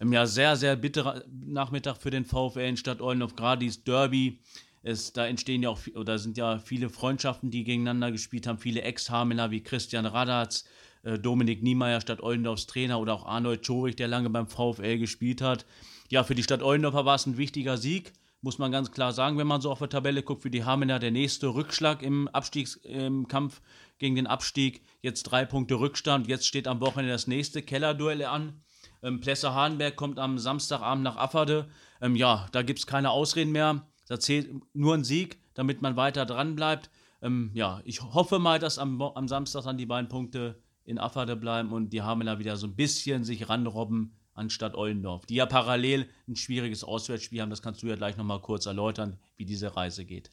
Ähm, 0.00 0.12
ja, 0.12 0.26
sehr, 0.26 0.56
sehr 0.56 0.76
bitterer 0.76 1.24
Nachmittag 1.28 1.96
für 1.98 2.10
den 2.10 2.24
VfL 2.24 2.60
in 2.60 2.76
Stadt 2.76 3.00
Oldendorf, 3.00 3.36
gerade 3.36 3.60
dieses 3.60 3.84
Derby. 3.84 4.40
Es, 4.82 5.12
da 5.12 5.26
entstehen 5.26 5.62
ja 5.62 5.70
auch, 5.70 5.80
oder 5.94 6.18
sind 6.18 6.36
ja 6.36 6.58
viele 6.58 6.90
Freundschaften, 6.90 7.50
die 7.50 7.64
gegeneinander 7.64 8.12
gespielt 8.12 8.46
haben, 8.46 8.58
viele 8.58 8.82
Ex-Hamelner 8.82 9.50
wie 9.50 9.62
Christian 9.62 10.06
Radatz, 10.06 10.66
äh, 11.02 11.18
Dominik 11.18 11.62
Niemeyer, 11.62 12.00
Stadt 12.00 12.22
Oldendorfs 12.22 12.66
Trainer 12.66 13.00
oder 13.00 13.14
auch 13.14 13.26
Arnold 13.26 13.62
Czorich, 13.62 13.96
der 13.96 14.08
lange 14.08 14.30
beim 14.30 14.46
VfL 14.46 14.98
gespielt 14.98 15.40
hat. 15.40 15.64
Ja, 16.10 16.22
für 16.22 16.34
die 16.34 16.42
Stadt 16.42 16.62
Oldendorfer 16.62 17.04
war 17.06 17.14
es 17.14 17.26
ein 17.26 17.38
wichtiger 17.38 17.76
Sieg 17.76 18.12
muss 18.44 18.58
man 18.58 18.70
ganz 18.70 18.92
klar 18.92 19.14
sagen, 19.14 19.38
wenn 19.38 19.46
man 19.46 19.62
so 19.62 19.70
auf 19.70 19.78
der 19.78 19.88
Tabelle 19.88 20.22
guckt, 20.22 20.42
für 20.42 20.50
die 20.50 20.64
Hamener 20.64 20.98
der 20.98 21.10
nächste 21.10 21.54
Rückschlag 21.54 22.02
im 22.02 22.28
Abstiegskampf 22.28 23.62
gegen 23.98 24.16
den 24.16 24.26
Abstieg. 24.26 24.82
Jetzt 25.00 25.22
drei 25.22 25.46
Punkte 25.46 25.76
Rückstand. 25.76 26.28
Jetzt 26.28 26.46
steht 26.46 26.68
am 26.68 26.80
Wochenende 26.80 27.12
das 27.12 27.26
nächste 27.26 27.62
Kellerduell 27.62 28.22
an. 28.26 28.60
Ähm, 29.02 29.20
Plesse 29.20 29.54
Hahnberg 29.54 29.96
kommt 29.96 30.18
am 30.18 30.38
Samstagabend 30.38 31.02
nach 31.02 31.16
Afferde. 31.16 31.70
Ähm, 32.02 32.16
ja, 32.16 32.46
da 32.52 32.60
gibt 32.60 32.80
es 32.80 32.86
keine 32.86 33.10
Ausreden 33.10 33.50
mehr. 33.50 33.88
Da 34.08 34.20
zählt 34.20 34.50
nur 34.74 34.92
ein 34.92 35.04
Sieg, 35.04 35.40
damit 35.54 35.80
man 35.80 35.96
weiter 35.96 36.26
dran 36.26 36.54
bleibt. 36.54 36.90
Ähm, 37.22 37.50
ja, 37.54 37.80
ich 37.86 38.02
hoffe 38.02 38.38
mal, 38.38 38.58
dass 38.58 38.78
am, 38.78 39.00
am 39.00 39.26
Samstag 39.26 39.64
dann 39.64 39.78
die 39.78 39.86
beiden 39.86 40.10
Punkte 40.10 40.60
in 40.84 40.98
Afferde 40.98 41.34
bleiben 41.34 41.72
und 41.72 41.94
die 41.94 42.02
Hamener 42.02 42.38
wieder 42.38 42.58
so 42.58 42.66
ein 42.66 42.76
bisschen 42.76 43.24
sich 43.24 43.48
ranrobben 43.48 44.14
anstatt 44.34 44.74
Ollendorf, 44.74 45.26
die 45.26 45.36
ja 45.36 45.46
parallel 45.46 46.08
ein 46.28 46.36
schwieriges 46.36 46.84
Auswärtsspiel 46.84 47.40
haben. 47.40 47.50
Das 47.50 47.62
kannst 47.62 47.82
du 47.82 47.86
ja 47.86 47.96
gleich 47.96 48.16
nochmal 48.16 48.40
kurz 48.40 48.66
erläutern, 48.66 49.18
wie 49.36 49.44
diese 49.44 49.76
Reise 49.76 50.04
geht. 50.04 50.30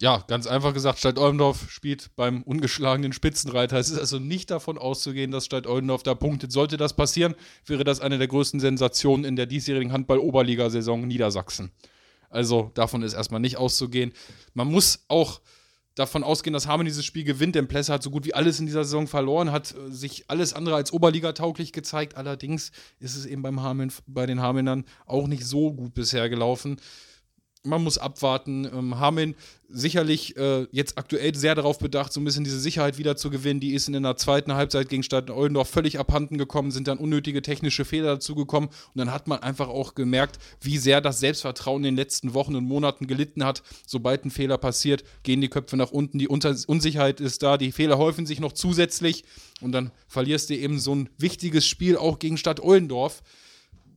Ja, 0.00 0.24
ganz 0.28 0.46
einfach 0.46 0.74
gesagt, 0.74 1.00
Stadt 1.00 1.18
Ollendorf 1.18 1.70
spielt 1.72 2.14
beim 2.14 2.42
ungeschlagenen 2.44 3.12
Spitzenreiter. 3.12 3.78
Es 3.78 3.90
ist 3.90 3.98
also 3.98 4.20
nicht 4.20 4.48
davon 4.48 4.78
auszugehen, 4.78 5.32
dass 5.32 5.44
Stadt 5.44 5.66
Ollendorf 5.66 6.04
da 6.04 6.14
punktet. 6.14 6.52
Sollte 6.52 6.76
das 6.76 6.94
passieren, 6.94 7.34
wäre 7.66 7.82
das 7.82 8.00
eine 8.00 8.16
der 8.16 8.28
größten 8.28 8.60
Sensationen 8.60 9.24
in 9.24 9.34
der 9.34 9.46
diesjährigen 9.46 9.92
Handball-Oberligasaison 9.92 11.06
Niedersachsen. 11.06 11.72
Also 12.30 12.70
davon 12.74 13.02
ist 13.02 13.14
erstmal 13.14 13.40
nicht 13.40 13.56
auszugehen. 13.56 14.12
Man 14.54 14.68
muss 14.68 15.04
auch 15.08 15.40
davon 15.98 16.24
ausgehen, 16.24 16.52
dass 16.54 16.66
Hameln 16.66 16.86
dieses 16.86 17.04
Spiel 17.04 17.24
gewinnt, 17.24 17.54
denn 17.54 17.68
Plesse 17.68 17.92
hat 17.92 18.02
so 18.02 18.10
gut 18.10 18.24
wie 18.24 18.34
alles 18.34 18.60
in 18.60 18.66
dieser 18.66 18.84
Saison 18.84 19.06
verloren, 19.06 19.52
hat 19.52 19.74
äh, 19.74 19.90
sich 19.90 20.24
alles 20.28 20.52
andere 20.52 20.76
als 20.76 20.92
Oberliga-tauglich 20.92 21.72
gezeigt. 21.72 22.16
Allerdings 22.16 22.72
ist 23.00 23.16
es 23.16 23.26
eben 23.26 23.42
beim 23.42 23.62
Hameln, 23.62 23.92
bei 24.06 24.26
den 24.26 24.40
Hamelnern 24.40 24.84
auch 25.06 25.26
nicht 25.26 25.44
so 25.44 25.72
gut 25.72 25.94
bisher 25.94 26.28
gelaufen 26.28 26.76
man 27.68 27.82
muss 27.82 27.98
abwarten. 27.98 28.64
Ähm, 28.64 28.98
Hameln 28.98 29.34
sicherlich 29.70 30.36
äh, 30.36 30.66
jetzt 30.72 30.96
aktuell 30.96 31.34
sehr 31.34 31.54
darauf 31.54 31.78
bedacht, 31.78 32.12
so 32.12 32.20
ein 32.20 32.24
bisschen 32.24 32.44
diese 32.44 32.58
Sicherheit 32.58 32.96
wieder 32.98 33.16
zu 33.16 33.30
gewinnen. 33.30 33.60
Die 33.60 33.74
ist 33.74 33.88
in 33.88 34.02
der 34.02 34.16
zweiten 34.16 34.54
Halbzeit 34.54 34.88
gegen 34.88 35.02
Stadt 35.02 35.30
Oldendorf 35.30 35.68
völlig 35.68 35.98
abhanden 35.98 36.38
gekommen, 36.38 36.70
sind 36.70 36.88
dann 36.88 36.98
unnötige 36.98 37.42
technische 37.42 37.84
Fehler 37.84 38.14
dazugekommen 38.14 38.70
und 38.70 38.94
dann 38.94 39.12
hat 39.12 39.28
man 39.28 39.40
einfach 39.40 39.68
auch 39.68 39.94
gemerkt, 39.94 40.38
wie 40.60 40.78
sehr 40.78 41.00
das 41.00 41.20
Selbstvertrauen 41.20 41.84
in 41.84 41.94
den 41.94 41.96
letzten 41.96 42.34
Wochen 42.34 42.56
und 42.56 42.64
Monaten 42.64 43.06
gelitten 43.06 43.44
hat. 43.44 43.62
Sobald 43.86 44.24
ein 44.24 44.30
Fehler 44.30 44.56
passiert, 44.56 45.04
gehen 45.22 45.40
die 45.40 45.48
Köpfe 45.48 45.76
nach 45.76 45.90
unten, 45.90 46.18
die 46.18 46.28
Unter 46.28 46.56
Unsicherheit 46.66 47.20
ist 47.20 47.42
da, 47.42 47.58
die 47.58 47.72
Fehler 47.72 47.98
häufen 47.98 48.24
sich 48.24 48.40
noch 48.40 48.52
zusätzlich 48.52 49.24
und 49.60 49.72
dann 49.72 49.90
verlierst 50.06 50.48
du 50.48 50.54
eben 50.54 50.78
so 50.78 50.94
ein 50.94 51.10
wichtiges 51.18 51.66
Spiel 51.66 51.96
auch 51.96 52.18
gegen 52.18 52.38
Stadt 52.38 52.60
Oldendorf 52.60 53.22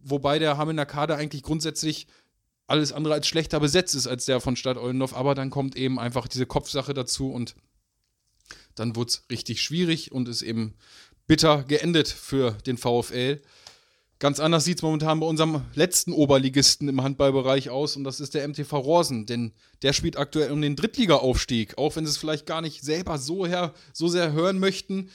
wobei 0.04 0.40
der 0.40 0.58
Hamelner 0.58 0.86
Kader 0.86 1.18
eigentlich 1.18 1.44
grundsätzlich 1.44 2.08
alles 2.72 2.92
andere 2.92 3.13
als 3.13 3.28
schlechter 3.28 3.60
besetzt 3.60 3.94
ist 3.96 4.08
als 4.08 4.25
der 4.25 4.40
von 4.40 4.56
Stadt 4.56 4.78
Oldendorf, 4.78 5.16
aber 5.16 5.36
dann 5.36 5.50
kommt 5.50 5.75
eben 5.75 6.00
einfach 6.00 6.28
diese 6.28 6.46
Kopfsache 6.46 6.94
dazu 6.94 7.32
und 7.32 7.56
dann 8.75 8.96
wurde 8.96 9.10
es 9.10 9.24
richtig 9.30 9.62
schwierig 9.62 10.12
und 10.12 10.28
ist 10.28 10.42
eben 10.42 10.75
bitter 11.28 11.63
geendet 11.63 12.08
für 12.08 12.51
den 12.66 12.78
VfL. 12.78 13.42
Ganz 14.20 14.40
anders 14.40 14.66
sieht 14.66 14.78
es 14.78 14.84
momentan 14.84 15.20
bei 15.20 15.25
unserem 15.25 15.63
letzten 15.74 16.13
Oberligisten 16.13 16.88
im 16.88 17.01
Handballbereich 17.01 17.70
aus 17.70 17.96
und 17.96 18.04
das 18.04 18.20
ist 18.20 18.36
der 18.36 18.48
MTV 18.48 18.74
Rosen, 18.74 19.25
denn 19.25 19.51
der 19.82 19.94
spielt 19.94 20.18
aktuell 20.18 20.51
um 20.51 20.62
den 20.62 20.75
Drittliga-Aufstieg. 20.75 21.78
Auch 21.78 21.96
wenn 21.96 22.06
sie 22.06 22.12
es 22.12 22.18
vielleicht 22.18 22.46
gar 22.46 22.62
nicht 22.62 22.84
selber 22.84 23.18
so, 23.18 23.48
her, 23.48 23.74
so 23.94 24.08
sehr 24.08 24.32
hören 24.32 24.60
möchten, 24.60 25.10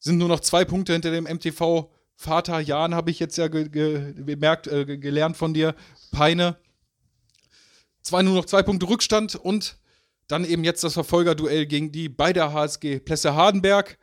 sind 0.00 0.18
nur 0.18 0.28
noch 0.28 0.40
zwei 0.40 0.64
Punkte 0.64 0.92
hinter 0.92 1.12
dem 1.12 1.24
MTV 1.24 1.90
Vater 2.16 2.60
Jan, 2.60 2.94
habe 2.94 3.10
ich 3.10 3.18
jetzt 3.18 3.36
ja 3.36 3.48
ge 3.48 3.68
ge 3.68 4.12
gemerkt, 4.12 4.66
äh, 4.66 4.96
gelernt 4.96 5.36
von 5.36 5.54
dir, 5.54 5.74
Peine. 6.10 6.56
Zwei 8.02 8.22
nur 8.22 8.34
noch 8.34 8.44
zwei 8.44 8.62
Punkte 8.62 8.88
Rückstand 8.88 9.36
und 9.36 9.78
dann 10.28 10.44
eben 10.44 10.64
jetzt 10.64 10.84
das 10.84 10.94
Verfolgerduell 10.94 11.66
gegen 11.66 11.92
die 11.92 12.08
bei 12.08 12.32
der 12.32 12.52
HSG 12.52 13.00
Plesse 13.00 13.34
Hardenberg, 13.34 13.98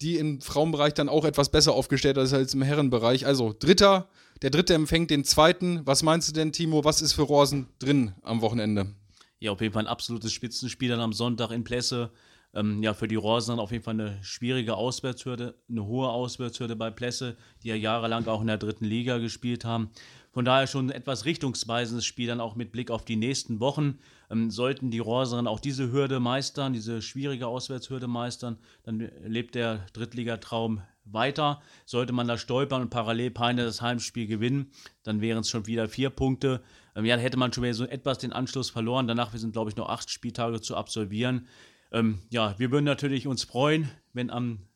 die 0.00 0.16
im 0.16 0.40
Frauenbereich 0.40 0.94
dann 0.94 1.08
auch 1.08 1.24
etwas 1.24 1.50
besser 1.50 1.72
aufgestellt 1.72 2.16
ist 2.18 2.32
als 2.32 2.54
im 2.54 2.62
Herrenbereich. 2.62 3.26
Also 3.26 3.54
Dritter, 3.58 4.08
der 4.42 4.50
Dritte 4.50 4.74
empfängt 4.74 5.10
den 5.10 5.24
Zweiten. 5.24 5.80
Was 5.84 6.02
meinst 6.02 6.28
du 6.28 6.32
denn, 6.32 6.52
Timo? 6.52 6.84
Was 6.84 7.02
ist 7.02 7.14
für 7.14 7.22
Rosen 7.22 7.68
drin 7.78 8.12
am 8.22 8.40
Wochenende? 8.40 8.94
Ja, 9.40 9.52
auf 9.52 9.60
jeden 9.60 9.72
Fall 9.72 9.84
ein 9.84 9.88
absolutes 9.88 10.32
Spitzenspiel 10.32 10.90
dann 10.90 11.00
am 11.00 11.12
Sonntag 11.12 11.50
in 11.50 11.64
Plesse. 11.64 12.10
Ähm, 12.54 12.82
ja, 12.82 12.94
für 12.94 13.08
die 13.08 13.14
Rosen 13.14 13.52
dann 13.52 13.60
auf 13.60 13.72
jeden 13.72 13.84
Fall 13.84 13.94
eine 13.94 14.18
schwierige 14.22 14.74
Auswärtshürde, 14.74 15.54
eine 15.68 15.84
hohe 15.84 16.08
Auswärtshürde 16.08 16.76
bei 16.76 16.90
Plesse, 16.90 17.36
die 17.62 17.68
ja 17.68 17.74
jahrelang 17.74 18.26
auch 18.26 18.40
in 18.40 18.46
der 18.46 18.56
dritten 18.56 18.84
Liga 18.84 19.18
gespielt 19.18 19.64
haben. 19.64 19.90
Von 20.32 20.44
daher 20.44 20.66
schon 20.66 20.90
etwas 20.90 21.24
richtungsweisendes 21.24 22.04
Spiel, 22.04 22.26
dann 22.26 22.40
auch 22.40 22.54
mit 22.54 22.72
Blick 22.72 22.90
auf 22.90 23.04
die 23.04 23.16
nächsten 23.16 23.60
Wochen. 23.60 23.98
Ähm, 24.30 24.50
sollten 24.50 24.90
die 24.90 24.98
Rorseren 24.98 25.46
auch 25.46 25.60
diese 25.60 25.90
Hürde 25.90 26.20
meistern, 26.20 26.72
diese 26.72 27.02
schwierige 27.02 27.46
Auswärtshürde 27.46 28.08
meistern, 28.08 28.58
dann 28.82 29.10
lebt 29.24 29.54
der 29.54 29.86
Drittligatraum 29.92 30.82
weiter. 31.04 31.60
Sollte 31.86 32.12
man 32.12 32.28
da 32.28 32.36
stolpern 32.36 32.82
und 32.82 32.90
parallel 32.90 33.30
Peine 33.30 33.64
das 33.64 33.80
Heimspiel 33.80 34.26
gewinnen, 34.26 34.70
dann 35.02 35.20
wären 35.20 35.40
es 35.40 35.50
schon 35.50 35.66
wieder 35.66 35.88
vier 35.88 36.10
Punkte. 36.10 36.62
Ähm, 36.94 37.04
ja, 37.04 37.16
hätte 37.16 37.38
man 37.38 37.52
schon 37.52 37.64
wieder 37.64 37.74
so 37.74 37.84
etwas 37.84 38.18
den 38.18 38.32
Anschluss 38.32 38.70
verloren. 38.70 39.06
Danach 39.06 39.34
sind, 39.34 39.52
glaube 39.52 39.70
ich, 39.70 39.76
noch 39.76 39.88
acht 39.88 40.10
Spieltage 40.10 40.60
zu 40.60 40.76
absolvieren. 40.76 41.46
Ähm, 41.90 42.20
ja, 42.30 42.54
wir 42.58 42.70
würden 42.70 42.84
natürlich 42.84 43.26
uns 43.26 43.44
freuen, 43.44 43.90
wenn 44.12 44.30
am 44.30 44.68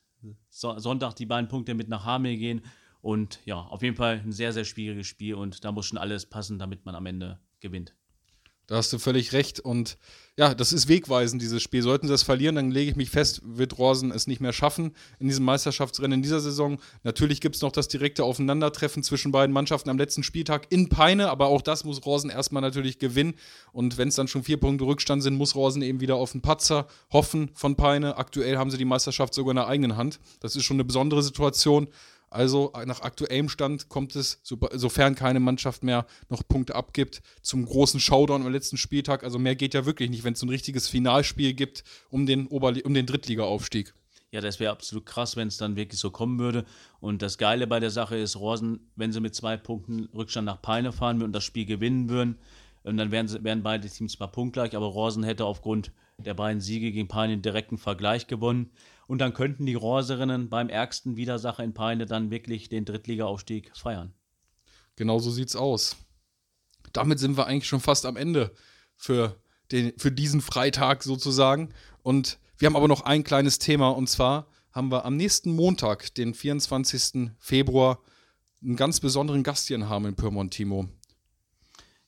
so 0.50 0.78
Sonntag 0.78 1.14
die 1.14 1.26
beiden 1.26 1.48
Punkte 1.48 1.74
mit 1.74 1.88
nach 1.88 2.04
Hamel 2.04 2.36
gehen. 2.36 2.62
Und 3.02 3.40
ja, 3.44 3.60
auf 3.60 3.82
jeden 3.82 3.96
Fall 3.96 4.22
ein 4.24 4.32
sehr, 4.32 4.52
sehr 4.52 4.64
schwieriges 4.64 5.06
Spiel 5.06 5.34
und 5.34 5.64
da 5.64 5.72
muss 5.72 5.86
schon 5.86 5.98
alles 5.98 6.26
passen, 6.26 6.58
damit 6.58 6.86
man 6.86 6.94
am 6.94 7.04
Ende 7.04 7.40
gewinnt. 7.60 7.94
Da 8.68 8.76
hast 8.76 8.92
du 8.92 8.98
völlig 8.98 9.32
recht. 9.32 9.60
Und 9.60 9.98
ja, 10.36 10.54
das 10.54 10.72
ist 10.72 10.88
wegweisend, 10.88 11.42
dieses 11.42 11.62
Spiel. 11.62 11.82
Sollten 11.82 12.06
sie 12.06 12.12
das 12.12 12.22
verlieren, 12.22 12.54
dann 12.54 12.70
lege 12.70 12.90
ich 12.90 12.96
mich 12.96 13.10
fest, 13.10 13.42
wird 13.44 13.76
Rosen 13.76 14.12
es 14.12 14.26
nicht 14.26 14.40
mehr 14.40 14.52
schaffen 14.52 14.94
in 15.18 15.28
diesem 15.28 15.44
Meisterschaftsrennen 15.44 16.20
in 16.20 16.22
dieser 16.22 16.40
Saison. 16.40 16.78
Natürlich 17.02 17.40
gibt 17.40 17.56
es 17.56 17.60
noch 17.60 17.72
das 17.72 17.88
direkte 17.88 18.24
Aufeinandertreffen 18.24 19.02
zwischen 19.02 19.32
beiden 19.32 19.52
Mannschaften 19.52 19.90
am 19.90 19.98
letzten 19.98 20.22
Spieltag 20.22 20.68
in 20.70 20.88
Peine, 20.88 21.28
aber 21.28 21.48
auch 21.48 21.60
das 21.60 21.84
muss 21.84 22.06
Rosen 22.06 22.30
erstmal 22.30 22.62
natürlich 22.62 22.98
gewinnen. 22.98 23.34
Und 23.72 23.98
wenn 23.98 24.08
es 24.08 24.14
dann 24.14 24.28
schon 24.28 24.44
vier 24.44 24.58
Punkte 24.58 24.84
Rückstand 24.84 25.22
sind, 25.22 25.36
muss 25.36 25.54
Rosen 25.56 25.82
eben 25.82 26.00
wieder 26.00 26.14
auf 26.14 26.32
den 26.32 26.40
Patzer 26.40 26.86
hoffen 27.12 27.50
von 27.54 27.76
Peine. 27.76 28.16
Aktuell 28.16 28.56
haben 28.56 28.70
sie 28.70 28.78
die 28.78 28.84
Meisterschaft 28.84 29.34
sogar 29.34 29.50
in 29.50 29.56
der 29.56 29.66
eigenen 29.66 29.96
Hand. 29.96 30.20
Das 30.40 30.56
ist 30.56 30.64
schon 30.64 30.76
eine 30.76 30.84
besondere 30.84 31.22
Situation. 31.22 31.88
Also 32.32 32.72
nach 32.86 33.00
aktuellem 33.02 33.48
Stand 33.48 33.88
kommt 33.88 34.16
es, 34.16 34.40
sofern 34.42 35.14
keine 35.14 35.40
Mannschaft 35.40 35.82
mehr 35.82 36.06
noch 36.28 36.46
Punkte 36.46 36.74
abgibt, 36.74 37.22
zum 37.42 37.64
großen 37.64 38.00
Showdown 38.00 38.42
am 38.42 38.52
letzten 38.52 38.76
Spieltag. 38.76 39.24
Also 39.24 39.38
mehr 39.38 39.54
geht 39.54 39.74
ja 39.74 39.84
wirklich 39.86 40.10
nicht, 40.10 40.24
wenn 40.24 40.32
es 40.32 40.40
so 40.40 40.46
ein 40.46 40.50
richtiges 40.50 40.88
Finalspiel 40.88 41.52
gibt 41.52 41.84
um 42.10 42.26
den, 42.26 42.46
Oberli 42.46 42.82
um 42.82 42.94
den 42.94 43.06
Drittliga-Aufstieg. 43.06 43.94
Ja, 44.32 44.40
das 44.40 44.58
wäre 44.60 44.72
absolut 44.72 45.04
krass, 45.04 45.36
wenn 45.36 45.48
es 45.48 45.58
dann 45.58 45.76
wirklich 45.76 46.00
so 46.00 46.10
kommen 46.10 46.38
würde. 46.38 46.64
Und 47.00 47.20
das 47.20 47.36
Geile 47.36 47.66
bei 47.66 47.80
der 47.80 47.90
Sache 47.90 48.16
ist, 48.16 48.36
Rosen, 48.36 48.80
wenn 48.96 49.12
sie 49.12 49.20
mit 49.20 49.34
zwei 49.34 49.58
Punkten 49.58 50.08
Rückstand 50.14 50.46
nach 50.46 50.62
Peine 50.62 50.90
fahren 50.90 51.22
und 51.22 51.32
das 51.32 51.44
Spiel 51.44 51.66
gewinnen 51.66 52.08
würden, 52.08 52.38
ähm, 52.84 52.96
dann 52.96 53.10
wären, 53.10 53.28
sie, 53.28 53.44
wären 53.44 53.62
beide 53.62 53.88
Teams 53.88 54.12
zwar 54.12 54.32
punktgleich, 54.32 54.74
aber 54.74 54.86
Rosen 54.86 55.22
hätte 55.22 55.44
aufgrund 55.44 55.92
der 56.26 56.34
beiden 56.34 56.60
Siege 56.60 56.92
gegen 56.92 57.08
Peine 57.08 57.34
den 57.34 57.42
direkten 57.42 57.78
Vergleich 57.78 58.26
gewonnen. 58.26 58.70
Und 59.06 59.18
dann 59.18 59.34
könnten 59.34 59.66
die 59.66 59.74
Rorserinnen 59.74 60.48
beim 60.48 60.68
ärgsten 60.68 61.16
Widersacher 61.16 61.62
in 61.62 61.74
Peine 61.74 62.06
dann 62.06 62.30
wirklich 62.30 62.68
den 62.68 62.84
Drittliga-Aufstieg 62.84 63.76
feiern. 63.76 64.14
Genau 64.96 65.18
so 65.18 65.30
sieht's 65.30 65.56
aus. 65.56 65.96
Damit 66.92 67.18
sind 67.18 67.36
wir 67.36 67.46
eigentlich 67.46 67.68
schon 67.68 67.80
fast 67.80 68.06
am 68.06 68.16
Ende 68.16 68.52
für, 68.96 69.40
den, 69.70 69.92
für 69.98 70.12
diesen 70.12 70.40
Freitag 70.40 71.02
sozusagen. 71.02 71.70
Und 72.02 72.38
wir 72.58 72.66
haben 72.66 72.76
aber 72.76 72.88
noch 72.88 73.02
ein 73.02 73.24
kleines 73.24 73.58
Thema 73.58 73.90
und 73.90 74.08
zwar 74.08 74.46
haben 74.72 74.90
wir 74.90 75.04
am 75.04 75.16
nächsten 75.16 75.54
Montag, 75.54 76.14
den 76.14 76.34
24. 76.34 77.30
Februar, 77.38 78.00
einen 78.62 78.76
ganz 78.76 79.00
besonderen 79.00 79.42
Gast 79.42 79.66
hier 79.66 79.76
in 79.76 79.88
Hameln-Pyrmont, 79.88 80.54
Timo. 80.54 80.88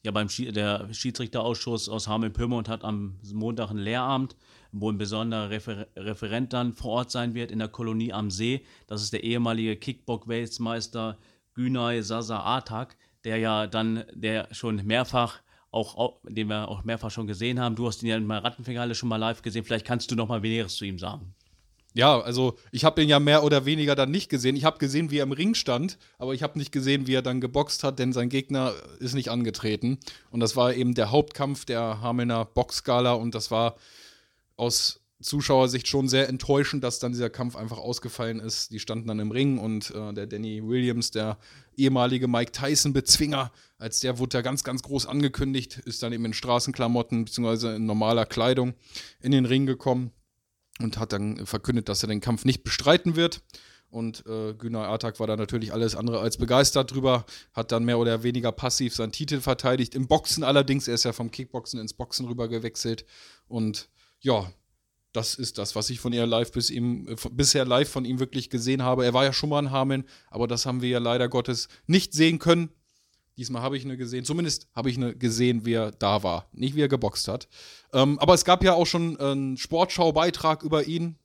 Ja, 0.04 0.12
beim 0.12 0.28
Schi 0.28 0.52
der 0.52 0.92
Schiedsrichterausschuss 0.92 1.88
aus 1.88 2.08
Hameln-Pyrmont 2.08 2.68
hat 2.68 2.84
am 2.84 3.18
Montag 3.32 3.70
einen 3.70 3.78
Lehrabend 3.78 4.36
wo 4.74 4.90
ein 4.90 4.98
besonderer 4.98 5.50
Refer 5.50 5.86
Referent 5.96 6.52
dann 6.52 6.72
vor 6.72 6.90
Ort 6.90 7.10
sein 7.10 7.34
wird 7.34 7.50
in 7.50 7.60
der 7.60 7.68
Kolonie 7.68 8.12
am 8.12 8.30
See. 8.30 8.64
Das 8.88 9.02
ist 9.02 9.12
der 9.12 9.22
ehemalige 9.22 9.76
Kickbox-Weltmeister 9.76 11.16
Günay 11.54 12.02
Sasa 12.02 12.40
Atak, 12.40 12.96
der 13.22 13.38
ja 13.38 13.66
dann, 13.68 14.04
der 14.12 14.48
schon 14.52 14.84
mehrfach 14.84 15.40
auch, 15.70 16.20
den 16.28 16.48
wir 16.48 16.68
auch 16.68 16.84
mehrfach 16.84 17.10
schon 17.10 17.26
gesehen 17.26 17.60
haben. 17.60 17.76
Du 17.76 17.86
hast 17.86 18.02
ihn 18.02 18.08
ja 18.08 18.16
in 18.16 18.28
der 18.28 18.44
Rattenfinale 18.44 18.94
schon 18.94 19.08
mal 19.08 19.16
live 19.16 19.42
gesehen. 19.42 19.64
Vielleicht 19.64 19.86
kannst 19.86 20.10
du 20.10 20.16
noch 20.16 20.28
mal 20.28 20.40
Näheres 20.40 20.76
zu 20.76 20.84
ihm 20.84 20.98
sagen. 20.98 21.34
Ja, 21.96 22.20
also 22.20 22.56
ich 22.72 22.84
habe 22.84 23.02
ihn 23.02 23.08
ja 23.08 23.20
mehr 23.20 23.44
oder 23.44 23.66
weniger 23.66 23.94
dann 23.94 24.10
nicht 24.10 24.28
gesehen. 24.28 24.56
Ich 24.56 24.64
habe 24.64 24.78
gesehen, 24.78 25.12
wie 25.12 25.18
er 25.18 25.22
im 25.22 25.30
Ring 25.30 25.54
stand, 25.54 25.96
aber 26.18 26.34
ich 26.34 26.42
habe 26.42 26.58
nicht 26.58 26.72
gesehen, 26.72 27.06
wie 27.06 27.14
er 27.14 27.22
dann 27.22 27.40
geboxt 27.40 27.84
hat, 27.84 28.00
denn 28.00 28.12
sein 28.12 28.28
Gegner 28.28 28.74
ist 28.98 29.14
nicht 29.14 29.30
angetreten. 29.30 29.98
Und 30.30 30.40
das 30.40 30.56
war 30.56 30.74
eben 30.74 30.94
der 30.94 31.12
Hauptkampf 31.12 31.64
der 31.64 32.00
Hamelner 32.00 32.46
Boxskala 32.46 33.12
und 33.12 33.36
das 33.36 33.52
war 33.52 33.76
aus 34.56 35.00
Zuschauersicht 35.22 35.86
schon 35.86 36.08
sehr 36.08 36.28
enttäuschend, 36.28 36.82
dass 36.82 36.98
dann 36.98 37.12
dieser 37.12 37.30
Kampf 37.30 37.54
einfach 37.54 37.78
ausgefallen 37.78 38.40
ist. 38.40 38.72
Die 38.72 38.80
standen 38.80 39.06
dann 39.06 39.20
im 39.20 39.30
Ring 39.30 39.58
und 39.58 39.92
äh, 39.92 40.12
der 40.12 40.26
Danny 40.26 40.66
Williams, 40.66 41.12
der 41.12 41.38
ehemalige 41.76 42.26
Mike 42.26 42.50
Tyson-Bezwinger, 42.50 43.52
als 43.78 44.00
der 44.00 44.18
wurde 44.18 44.38
da 44.38 44.42
ganz, 44.42 44.64
ganz 44.64 44.82
groß 44.82 45.06
angekündigt, 45.06 45.78
ist 45.84 46.02
dann 46.02 46.12
eben 46.12 46.24
in 46.24 46.34
Straßenklamotten 46.34 47.24
bzw. 47.24 47.76
in 47.76 47.86
normaler 47.86 48.26
Kleidung 48.26 48.74
in 49.20 49.30
den 49.30 49.46
Ring 49.46 49.64
gekommen 49.64 50.10
und 50.80 50.98
hat 50.98 51.12
dann 51.12 51.46
verkündet, 51.46 51.88
dass 51.88 52.02
er 52.02 52.08
den 52.08 52.20
Kampf 52.20 52.44
nicht 52.44 52.64
bestreiten 52.64 53.16
wird. 53.16 53.42
Und 53.90 54.26
äh, 54.26 54.54
Günay 54.54 54.86
Atak 54.86 55.20
war 55.20 55.28
da 55.28 55.36
natürlich 55.36 55.72
alles 55.72 55.94
andere 55.94 56.18
als 56.18 56.36
begeistert 56.36 56.92
drüber, 56.92 57.24
hat 57.52 57.70
dann 57.70 57.84
mehr 57.84 57.98
oder 57.98 58.24
weniger 58.24 58.50
passiv 58.50 58.94
seinen 58.94 59.12
Titel 59.12 59.40
verteidigt. 59.40 59.94
Im 59.94 60.08
Boxen 60.08 60.42
allerdings, 60.42 60.88
er 60.88 60.94
ist 60.94 61.04
ja 61.04 61.12
vom 61.12 61.30
Kickboxen 61.30 61.78
ins 61.78 61.94
Boxen 61.94 62.26
rüber 62.26 62.48
gewechselt 62.48 63.04
und 63.46 63.88
ja, 64.18 64.52
das 65.12 65.36
ist 65.36 65.58
das, 65.58 65.76
was 65.76 65.90
ich 65.90 66.00
von 66.00 66.12
ihr 66.12 66.26
live 66.26 66.50
bis 66.50 66.70
ihm, 66.70 67.06
äh, 67.06 67.14
bisher 67.30 67.64
live 67.64 67.88
von 67.88 68.04
ihm 68.04 68.18
wirklich 68.18 68.50
gesehen 68.50 68.82
habe. 68.82 69.04
Er 69.04 69.14
war 69.14 69.24
ja 69.24 69.32
schon 69.32 69.48
mal 69.48 69.60
in 69.60 69.70
Hameln, 69.70 70.04
aber 70.28 70.48
das 70.48 70.66
haben 70.66 70.82
wir 70.82 70.88
ja 70.88 70.98
leider 70.98 71.28
Gottes 71.28 71.68
nicht 71.86 72.12
sehen 72.14 72.40
können. 72.40 72.70
Diesmal 73.36 73.62
habe 73.62 73.76
ich 73.76 73.84
eine 73.84 73.96
gesehen, 73.96 74.24
zumindest 74.24 74.68
habe 74.74 74.90
ich 74.90 74.96
eine 74.96 75.16
gesehen, 75.16 75.64
wie 75.64 75.74
er 75.74 75.90
da 75.90 76.22
war, 76.22 76.46
nicht 76.52 76.76
wie 76.76 76.82
er 76.82 76.88
geboxt 76.88 77.28
hat. 77.28 77.48
Ähm, 77.92 78.18
aber 78.18 78.34
es 78.34 78.44
gab 78.44 78.62
ja 78.62 78.74
auch 78.74 78.86
schon 78.86 79.18
einen 79.18 79.56
Sportschau-Beitrag 79.56 80.62
über 80.62 80.86
ihn, 80.86 81.18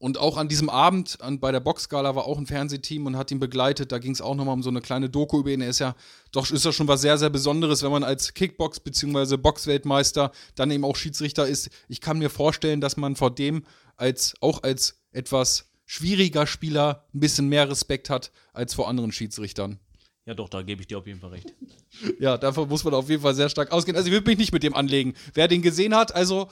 und 0.00 0.16
auch 0.16 0.38
an 0.38 0.48
diesem 0.48 0.70
Abend 0.70 1.20
an, 1.20 1.40
bei 1.40 1.52
der 1.52 1.60
Boxgala 1.60 2.16
war 2.16 2.24
auch 2.24 2.38
ein 2.38 2.46
Fernsehteam 2.46 3.04
und 3.04 3.18
hat 3.18 3.30
ihn 3.30 3.38
begleitet. 3.38 3.92
Da 3.92 3.98
ging 3.98 4.12
es 4.12 4.22
auch 4.22 4.34
nochmal 4.34 4.54
um 4.54 4.62
so 4.62 4.70
eine 4.70 4.80
kleine 4.80 5.10
Doku 5.10 5.40
über 5.40 5.50
ihn. 5.50 5.60
Er 5.60 5.68
ist 5.68 5.78
ja, 5.78 5.94
doch 6.32 6.50
ist 6.50 6.64
ja 6.64 6.72
schon 6.72 6.88
was 6.88 7.02
sehr, 7.02 7.18
sehr 7.18 7.28
Besonderes, 7.28 7.82
wenn 7.82 7.90
man 7.90 8.02
als 8.02 8.34
Kickbox- 8.34 8.80
bzw. 8.80 9.36
Boxweltmeister 9.36 10.32
dann 10.54 10.70
eben 10.70 10.86
auch 10.86 10.96
Schiedsrichter 10.96 11.46
ist. 11.46 11.68
Ich 11.86 12.00
kann 12.00 12.18
mir 12.18 12.30
vorstellen, 12.30 12.80
dass 12.80 12.96
man 12.96 13.14
vor 13.14 13.30
dem 13.30 13.62
als 13.98 14.34
auch 14.40 14.62
als 14.62 15.02
etwas 15.12 15.70
schwieriger 15.84 16.46
Spieler 16.46 17.04
ein 17.12 17.20
bisschen 17.20 17.50
mehr 17.50 17.68
Respekt 17.68 18.08
hat 18.08 18.32
als 18.54 18.72
vor 18.72 18.88
anderen 18.88 19.12
Schiedsrichtern. 19.12 19.80
Ja, 20.30 20.34
doch, 20.34 20.48
da 20.48 20.62
gebe 20.62 20.80
ich 20.80 20.86
dir 20.86 20.96
auf 20.96 21.08
jeden 21.08 21.18
Fall 21.18 21.30
recht. 21.30 21.52
ja, 22.20 22.38
davon 22.38 22.68
muss 22.68 22.84
man 22.84 22.94
auf 22.94 23.10
jeden 23.10 23.20
Fall 23.20 23.34
sehr 23.34 23.48
stark 23.48 23.72
ausgehen. 23.72 23.96
Also, 23.96 24.06
ich 24.06 24.12
würde 24.12 24.30
mich 24.30 24.38
nicht 24.38 24.52
mit 24.52 24.62
dem 24.62 24.76
anlegen. 24.76 25.14
Wer 25.34 25.48
den 25.48 25.60
gesehen 25.60 25.92
hat, 25.92 26.14
also 26.14 26.46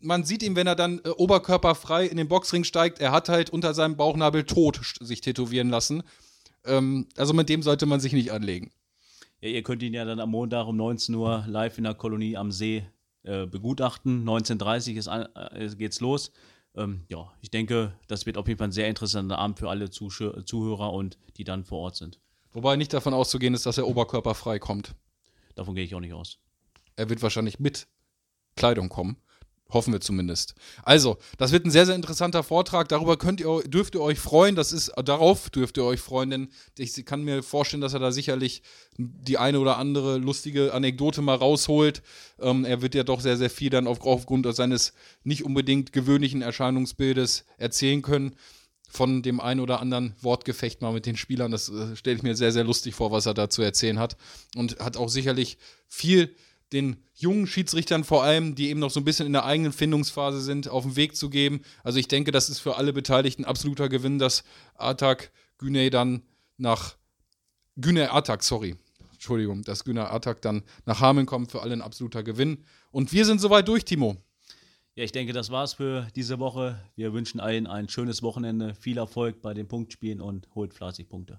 man 0.00 0.24
sieht 0.24 0.42
ihn, 0.42 0.56
wenn 0.56 0.66
er 0.66 0.74
dann 0.74 1.00
äh, 1.04 1.10
oberkörperfrei 1.10 2.06
in 2.06 2.16
den 2.16 2.26
Boxring 2.26 2.64
steigt, 2.64 2.98
er 2.98 3.12
hat 3.12 3.28
halt 3.28 3.50
unter 3.50 3.72
seinem 3.72 3.96
Bauchnabel 3.96 4.42
tot 4.42 4.80
sich 4.98 5.20
tätowieren 5.20 5.68
lassen. 5.68 6.02
Ähm, 6.64 7.06
also 7.16 7.34
mit 7.34 7.48
dem 7.48 7.62
sollte 7.62 7.86
man 7.86 8.00
sich 8.00 8.12
nicht 8.12 8.32
anlegen. 8.32 8.72
Ja, 9.40 9.48
ihr 9.48 9.62
könnt 9.62 9.84
ihn 9.84 9.94
ja 9.94 10.04
dann 10.04 10.18
am 10.18 10.30
Montag 10.30 10.66
um 10.66 10.76
19 10.76 11.14
Uhr 11.14 11.44
live 11.46 11.78
in 11.78 11.84
der 11.84 11.94
Kolonie 11.94 12.36
am 12.36 12.50
See 12.50 12.84
äh, 13.22 13.46
begutachten. 13.46 14.28
19.30 14.28 15.06
Uhr 15.06 15.52
äh, 15.52 15.68
geht's 15.76 16.00
los. 16.00 16.32
Ähm, 16.74 17.04
ja, 17.08 17.32
ich 17.42 17.52
denke, 17.52 17.92
das 18.08 18.26
wird 18.26 18.36
auf 18.36 18.48
jeden 18.48 18.58
Fall 18.58 18.70
ein 18.70 18.72
sehr 18.72 18.88
interessanter 18.88 19.38
Abend 19.38 19.60
für 19.60 19.70
alle 19.70 19.88
Zuh 19.88 20.08
Zuhörer 20.08 20.92
und 20.92 21.16
die 21.36 21.44
dann 21.44 21.64
vor 21.64 21.78
Ort 21.78 21.94
sind. 21.94 22.18
Wobei 22.56 22.76
nicht 22.76 22.94
davon 22.94 23.12
auszugehen 23.12 23.52
ist, 23.52 23.66
dass 23.66 23.76
er 23.76 23.86
oberkörperfrei 23.86 24.58
kommt. 24.58 24.94
Davon 25.56 25.74
gehe 25.74 25.84
ich 25.84 25.94
auch 25.94 26.00
nicht 26.00 26.14
aus. 26.14 26.38
Er 26.96 27.10
wird 27.10 27.20
wahrscheinlich 27.20 27.60
mit 27.60 27.86
Kleidung 28.56 28.88
kommen. 28.88 29.18
Hoffen 29.68 29.92
wir 29.92 30.00
zumindest. 30.00 30.54
Also, 30.82 31.18
das 31.36 31.52
wird 31.52 31.66
ein 31.66 31.70
sehr, 31.70 31.84
sehr 31.84 31.94
interessanter 31.94 32.42
Vortrag. 32.42 32.88
Darüber 32.88 33.18
könnt 33.18 33.40
ihr, 33.40 33.62
dürft 33.66 33.94
ihr 33.94 34.00
euch 34.00 34.18
freuen. 34.18 34.56
Das 34.56 34.72
ist, 34.72 34.90
darauf 35.04 35.50
dürft 35.50 35.76
ihr 35.76 35.84
euch 35.84 36.00
freuen, 36.00 36.30
denn 36.30 36.48
ich 36.78 37.04
kann 37.04 37.24
mir 37.24 37.42
vorstellen, 37.42 37.82
dass 37.82 37.92
er 37.92 38.00
da 38.00 38.10
sicherlich 38.10 38.62
die 38.96 39.36
eine 39.36 39.60
oder 39.60 39.76
andere 39.76 40.16
lustige 40.16 40.72
Anekdote 40.72 41.20
mal 41.20 41.36
rausholt. 41.36 42.02
Ähm, 42.40 42.64
er 42.64 42.80
wird 42.80 42.94
ja 42.94 43.02
doch 43.02 43.20
sehr, 43.20 43.36
sehr 43.36 43.50
viel 43.50 43.68
dann 43.68 43.86
aufgrund 43.86 44.46
seines 44.56 44.94
nicht 45.24 45.44
unbedingt 45.44 45.92
gewöhnlichen 45.92 46.40
Erscheinungsbildes 46.40 47.44
erzählen 47.58 48.00
können. 48.00 48.34
Von 48.96 49.22
dem 49.22 49.40
einen 49.40 49.60
oder 49.60 49.80
anderen 49.80 50.14
Wortgefecht 50.22 50.80
mal 50.80 50.90
mit 50.90 51.04
den 51.04 51.18
Spielern. 51.18 51.50
Das 51.50 51.68
äh, 51.68 51.94
stelle 51.96 52.16
ich 52.16 52.22
mir 52.22 52.34
sehr, 52.34 52.50
sehr 52.50 52.64
lustig 52.64 52.94
vor, 52.94 53.10
was 53.10 53.26
er 53.26 53.34
da 53.34 53.50
zu 53.50 53.60
erzählen 53.60 53.98
hat. 53.98 54.16
Und 54.56 54.78
hat 54.78 54.96
auch 54.96 55.10
sicherlich 55.10 55.58
viel 55.86 56.34
den 56.72 56.96
jungen 57.14 57.46
Schiedsrichtern 57.46 58.04
vor 58.04 58.24
allem, 58.24 58.54
die 58.54 58.70
eben 58.70 58.80
noch 58.80 58.90
so 58.90 59.00
ein 59.00 59.04
bisschen 59.04 59.26
in 59.26 59.34
der 59.34 59.44
eigenen 59.44 59.72
Findungsphase 59.72 60.40
sind, 60.40 60.68
auf 60.68 60.84
den 60.84 60.96
Weg 60.96 61.14
zu 61.14 61.28
geben. 61.28 61.60
Also 61.84 61.98
ich 61.98 62.08
denke, 62.08 62.32
das 62.32 62.48
ist 62.48 62.60
für 62.60 62.76
alle 62.76 62.94
Beteiligten 62.94 63.44
absoluter 63.44 63.90
Gewinn, 63.90 64.18
dass 64.18 64.44
Atak 64.76 65.30
Güney 65.58 65.90
dann 65.90 66.22
nach 66.56 66.96
Güney 67.76 68.04
Atak, 68.04 68.42
sorry. 68.42 68.76
Entschuldigung, 69.12 69.62
dass 69.62 69.84
Güney 69.84 70.00
Atak 70.00 70.40
dann 70.40 70.62
nach 70.86 71.00
Hameln 71.00 71.26
kommt, 71.26 71.52
für 71.52 71.60
alle 71.60 71.74
ein 71.74 71.82
absoluter 71.82 72.22
Gewinn. 72.22 72.64
Und 72.92 73.12
wir 73.12 73.26
sind 73.26 73.42
soweit 73.42 73.68
durch, 73.68 73.84
Timo. 73.84 74.16
Ja, 74.96 75.04
ich 75.04 75.12
denke, 75.12 75.34
das 75.34 75.50
war's 75.50 75.74
für 75.74 76.08
diese 76.16 76.38
Woche. 76.38 76.82
Wir 76.94 77.12
wünschen 77.12 77.38
allen 77.38 77.66
ein 77.66 77.90
schönes 77.90 78.22
Wochenende, 78.22 78.74
viel 78.74 78.96
Erfolg 78.96 79.42
bei 79.42 79.52
den 79.52 79.68
Punktspielen 79.68 80.22
und 80.22 80.48
holt 80.54 80.72
fleißig 80.72 81.06
Punkte. 81.06 81.38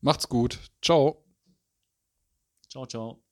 Macht's 0.00 0.26
gut. 0.26 0.58
Ciao. 0.80 1.22
Ciao, 2.70 2.86
ciao. 2.86 3.22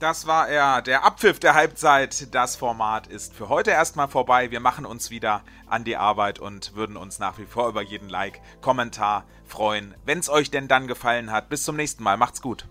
Das 0.00 0.26
war 0.26 0.48
er, 0.48 0.82
der 0.82 1.04
Abpfiff 1.04 1.38
der 1.38 1.54
Halbzeit. 1.54 2.34
Das 2.34 2.56
Format 2.56 3.06
ist 3.06 3.32
für 3.32 3.48
heute 3.48 3.70
erstmal 3.70 4.08
vorbei. 4.08 4.50
Wir 4.50 4.58
machen 4.58 4.84
uns 4.84 5.10
wieder 5.10 5.44
an 5.66 5.84
die 5.84 5.96
Arbeit 5.96 6.40
und 6.40 6.74
würden 6.74 6.96
uns 6.96 7.20
nach 7.20 7.38
wie 7.38 7.46
vor 7.46 7.68
über 7.68 7.82
jeden 7.82 8.08
Like, 8.08 8.40
Kommentar 8.62 9.26
freuen. 9.44 9.94
Wenn 10.04 10.18
es 10.18 10.28
euch 10.28 10.50
denn 10.50 10.66
dann 10.66 10.88
gefallen 10.88 11.30
hat, 11.30 11.50
bis 11.50 11.62
zum 11.62 11.76
nächsten 11.76 12.02
Mal. 12.02 12.16
Macht's 12.16 12.42
gut. 12.42 12.66